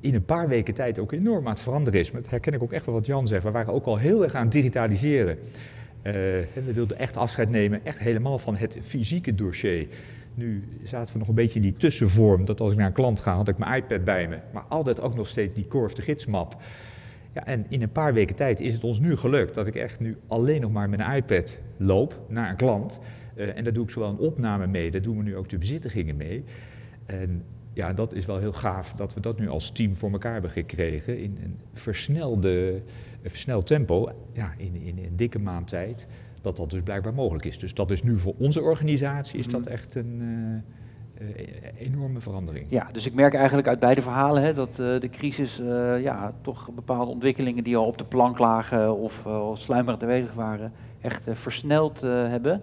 in 0.00 0.14
een 0.14 0.24
paar 0.24 0.48
weken 0.48 0.74
tijd 0.74 0.98
ook 0.98 1.12
enorm 1.12 1.46
aan 1.46 1.52
het 1.52 1.62
veranderen 1.62 2.00
is. 2.00 2.10
Maar 2.10 2.22
dat 2.22 2.30
herken 2.30 2.52
ik 2.52 2.62
ook 2.62 2.72
echt 2.72 2.86
wel 2.86 2.94
wat 2.94 3.06
Jan 3.06 3.28
zegt. 3.28 3.42
We 3.42 3.50
waren 3.50 3.72
ook 3.72 3.86
al 3.86 3.98
heel 3.98 4.22
erg 4.22 4.34
aan 4.34 4.42
het 4.42 4.52
digitaliseren. 4.52 5.38
We 6.12 6.72
wilden 6.74 6.98
echt 6.98 7.16
afscheid 7.16 7.50
nemen, 7.50 7.84
echt 7.84 7.98
helemaal 7.98 8.38
van 8.38 8.56
het 8.56 8.76
fysieke 8.80 9.34
dossier. 9.34 9.86
Nu 10.34 10.64
zaten 10.82 11.12
we 11.12 11.18
nog 11.18 11.28
een 11.28 11.34
beetje 11.34 11.54
in 11.54 11.62
die 11.62 11.76
tussenvorm, 11.76 12.44
dat 12.44 12.60
als 12.60 12.72
ik 12.72 12.78
naar 12.78 12.86
een 12.86 12.92
klant 12.92 13.20
ga, 13.20 13.34
had 13.34 13.48
ik 13.48 13.58
mijn 13.58 13.82
iPad 13.82 14.04
bij 14.04 14.28
me, 14.28 14.38
maar 14.52 14.64
altijd 14.68 15.00
ook 15.00 15.14
nog 15.14 15.26
steeds 15.26 15.54
die 15.54 15.66
Core 15.66 15.92
the 15.92 16.02
Gidsmap. 16.02 16.62
Ja, 17.34 17.46
en 17.46 17.66
in 17.68 17.82
een 17.82 17.92
paar 17.92 18.14
weken 18.14 18.36
tijd 18.36 18.60
is 18.60 18.74
het 18.74 18.84
ons 18.84 19.00
nu 19.00 19.16
gelukt 19.16 19.54
dat 19.54 19.66
ik 19.66 19.74
echt 19.74 20.00
nu 20.00 20.16
alleen 20.26 20.60
nog 20.60 20.72
maar 20.72 20.88
met 20.88 21.00
een 21.00 21.14
iPad 21.14 21.60
loop 21.76 22.20
naar 22.28 22.50
een 22.50 22.56
klant. 22.56 23.00
Uh, 23.36 23.56
en 23.56 23.64
daar 23.64 23.72
doe 23.72 23.84
ik 23.84 23.90
zowel 23.90 24.08
een 24.08 24.18
opname 24.18 24.66
mee, 24.66 24.90
daar 24.90 25.02
doen 25.02 25.16
we 25.16 25.22
nu 25.22 25.36
ook 25.36 25.48
de 25.48 25.58
bezittigingen 25.58 26.16
mee. 26.16 26.44
En 27.06 27.42
ja, 27.74 27.92
dat 27.92 28.14
is 28.14 28.26
wel 28.26 28.38
heel 28.38 28.52
gaaf 28.52 28.92
dat 28.92 29.14
we 29.14 29.20
dat 29.20 29.38
nu 29.38 29.48
als 29.48 29.70
team 29.70 29.96
voor 29.96 30.10
elkaar 30.10 30.32
hebben 30.32 30.50
gekregen 30.50 31.18
in 31.18 31.38
een 31.42 31.58
versnelde, 31.72 32.82
een 33.22 33.30
versneld 33.30 33.66
tempo, 33.66 34.12
ja, 34.32 34.54
in, 34.56 34.74
in 34.74 34.98
een 34.98 35.16
dikke 35.16 35.38
maand 35.38 35.68
tijd 35.68 36.06
dat 36.40 36.56
dat 36.56 36.70
dus 36.70 36.82
blijkbaar 36.82 37.14
mogelijk 37.14 37.44
is. 37.44 37.58
Dus 37.58 37.74
dat 37.74 37.90
is 37.90 38.02
nu 38.02 38.18
voor 38.18 38.34
onze 38.38 38.62
organisatie 38.62 39.38
is 39.38 39.46
dat 39.46 39.60
mhm. 39.60 39.70
echt 39.70 39.94
een 39.94 40.22
uh, 41.20 41.28
enorme 41.78 42.20
verandering. 42.20 42.66
Ja, 42.68 42.88
dus 42.92 43.06
ik 43.06 43.14
merk 43.14 43.34
eigenlijk 43.34 43.68
uit 43.68 43.78
beide 43.78 44.02
verhalen 44.02 44.42
hè, 44.42 44.52
dat 44.52 44.78
uh, 44.80 45.00
de 45.00 45.08
crisis 45.10 45.56
ja, 46.00 46.32
toch 46.40 46.70
bepaalde 46.74 47.10
ontwikkelingen 47.10 47.64
die 47.64 47.76
al 47.76 47.86
op 47.86 47.98
de 47.98 48.04
plank 48.04 48.38
lagen 48.38 48.96
of 48.96 49.28
sluimerend 49.54 50.02
aanwezig 50.02 50.34
waren, 50.34 50.72
echt 51.00 51.24
versneld 51.32 52.00
hebben. 52.00 52.62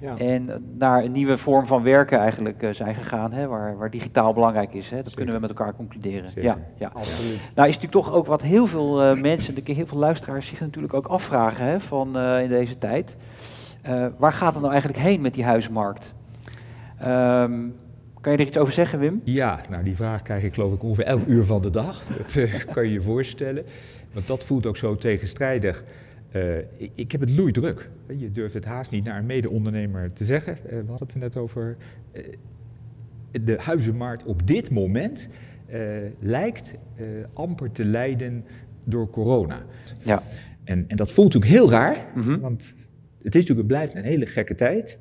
Ja. 0.00 0.16
En 0.16 0.64
naar 0.78 1.04
een 1.04 1.12
nieuwe 1.12 1.38
vorm 1.38 1.66
van 1.66 1.82
werken 1.82 2.18
eigenlijk 2.18 2.68
zijn 2.70 2.94
gegaan, 2.94 3.32
hè, 3.32 3.46
waar, 3.46 3.76
waar 3.76 3.90
digitaal 3.90 4.32
belangrijk 4.32 4.72
is. 4.74 4.90
Hè. 4.90 5.02
Dat 5.02 5.14
kunnen 5.14 5.34
we 5.34 5.40
met 5.40 5.50
elkaar 5.50 5.74
concluderen. 5.74 6.30
Ja, 6.34 6.58
ja, 6.78 6.90
absoluut. 6.92 7.38
Nou 7.54 7.68
is 7.68 7.74
natuurlijk 7.74 8.04
toch 8.04 8.12
ook 8.12 8.26
wat 8.26 8.42
heel 8.42 8.66
veel 8.66 9.10
uh, 9.10 9.20
mensen, 9.20 9.54
heel 9.64 9.86
veel 9.86 9.98
luisteraars 9.98 10.46
zich 10.46 10.60
natuurlijk 10.60 10.94
ook 10.94 11.06
afvragen 11.06 11.64
hè, 11.64 11.80
van, 11.80 12.18
in 12.18 12.48
deze 12.48 12.78
tijd. 12.78 13.16
waar 14.18 14.32
gaat 14.32 14.52
het 14.52 14.60
nou 14.60 14.72
eigenlijk 14.72 15.02
heen 15.02 15.20
met 15.20 15.34
die 15.34 15.44
huismarkt? 15.44 16.14
Um, 17.06 17.74
kan 18.20 18.32
je 18.32 18.38
er 18.38 18.46
iets 18.46 18.58
over 18.58 18.72
zeggen, 18.72 18.98
Wim? 18.98 19.20
Ja, 19.24 19.60
nou 19.70 19.82
die 19.82 19.96
vraag 19.96 20.22
krijg 20.22 20.42
ik 20.42 20.54
geloof 20.54 20.72
ik 20.72 20.82
ongeveer 20.82 21.04
elk 21.04 21.26
uur 21.26 21.44
van 21.44 21.62
de 21.62 21.70
dag. 21.70 22.02
Dat 22.34 22.64
kan 22.64 22.84
je 22.84 22.92
je 22.92 23.00
voorstellen. 23.00 23.64
Want 24.12 24.26
dat 24.26 24.44
voelt 24.44 24.66
ook 24.66 24.76
zo 24.76 24.96
tegenstrijdig. 24.96 25.84
Uh, 26.36 26.58
ik, 26.58 26.90
ik, 26.94 27.12
heb 27.12 27.20
het 27.20 27.30
loeidruk. 27.30 27.90
Je 28.18 28.32
durft 28.32 28.54
het 28.54 28.64
haast 28.64 28.90
niet 28.90 29.04
naar 29.04 29.18
een 29.18 29.26
mede-ondernemer 29.26 30.12
te 30.12 30.24
zeggen. 30.24 30.58
Uh, 30.64 30.70
we 30.70 30.76
hadden 30.76 30.98
het 30.98 31.12
er 31.12 31.18
net 31.18 31.36
over. 31.36 31.76
Uh, 32.12 32.22
de 33.44 33.56
huizenmarkt 33.60 34.24
op 34.24 34.46
dit 34.46 34.70
moment 34.70 35.28
lijkt 36.20 36.74
amper 37.32 37.72
te 37.72 37.84
lijden 37.84 38.44
door 38.84 39.10
corona. 39.10 39.62
Ja. 40.02 40.22
En, 40.64 40.84
en 40.88 40.96
dat 40.96 41.12
voelt 41.12 41.32
natuurlijk 41.34 41.60
heel 41.60 41.70
raar, 41.70 42.06
mm 42.14 42.22
-hmm. 42.22 42.40
want 42.40 42.74
het, 43.22 43.34
is 43.34 43.46
natuurlijk, 43.46 43.58
het 43.58 43.66
blijft 43.66 43.94
een 43.94 44.04
hele 44.04 44.26
gekke 44.26 44.54
tijd. 44.54 44.98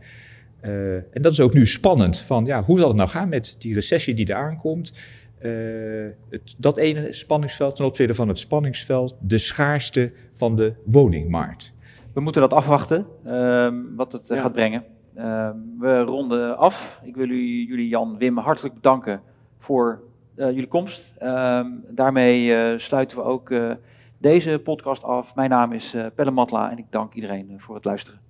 en 0.61 1.21
dat 1.21 1.31
is 1.31 1.39
ook 1.39 1.53
nu 1.53 1.67
spannend. 1.67 2.19
Van, 2.19 2.45
ja, 2.45 2.63
hoe 2.63 2.77
zal 2.77 2.87
het 2.87 2.97
nou 2.97 3.09
gaan 3.09 3.29
met 3.29 3.55
die 3.59 3.73
recessie 3.73 4.15
die 4.15 4.29
eraan 4.29 4.57
komt? 4.57 4.93
Uh, 5.41 6.09
het, 6.29 6.55
dat 6.57 6.77
ene 6.77 7.13
spanningsveld 7.13 7.75
ten 7.75 7.85
opzichte 7.85 8.13
van 8.13 8.27
het 8.27 8.39
spanningsveld, 8.39 9.17
de 9.19 9.37
schaarste 9.37 10.11
van 10.33 10.55
de 10.55 10.73
woningmarkt. 10.85 11.73
We 12.13 12.21
moeten 12.21 12.41
dat 12.41 12.53
afwachten, 12.53 13.05
uh, 13.25 13.69
wat 13.95 14.11
het 14.11 14.29
uh, 14.29 14.41
gaat 14.41 14.51
brengen. 14.51 14.83
Ehm, 15.15 15.55
we 15.79 16.01
ronden 16.01 16.57
af. 16.57 17.01
Ik 17.03 17.15
wil 17.15 17.29
u, 17.29 17.67
jullie, 17.67 17.87
Jan, 17.87 18.17
Wim, 18.17 18.37
hartelijk 18.37 18.73
bedanken 18.73 19.21
voor 19.57 20.01
eh, 20.35 20.47
jullie 20.47 20.67
komst. 20.67 21.13
Ehm, 21.17 21.67
daarmee 21.89 22.79
sluiten 22.79 23.17
we 23.17 23.23
ook 23.23 23.53
deze 24.17 24.61
podcast 24.63 25.03
af. 25.03 25.35
Mijn 25.35 25.49
naam 25.49 25.71
is 25.71 25.95
Pelle 26.15 26.31
Matla 26.31 26.71
en 26.71 26.77
ik 26.77 26.85
dank 26.89 27.13
iedereen 27.13 27.53
voor 27.57 27.75
het 27.75 27.85
luisteren. 27.85 28.28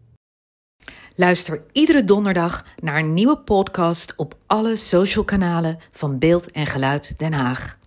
Luister 1.20 1.62
iedere 1.72 2.04
donderdag 2.04 2.66
naar 2.82 2.98
een 2.98 3.14
nieuwe 3.14 3.38
podcast 3.38 4.14
op 4.16 4.36
alle 4.48 4.75
social 4.75 5.24
kanalen 5.24 5.79
van 5.92 6.20
Beeld 6.20 6.51
en 6.51 6.66
Geluid 6.66 7.14
Den 7.18 7.34
Haag. 7.34 7.78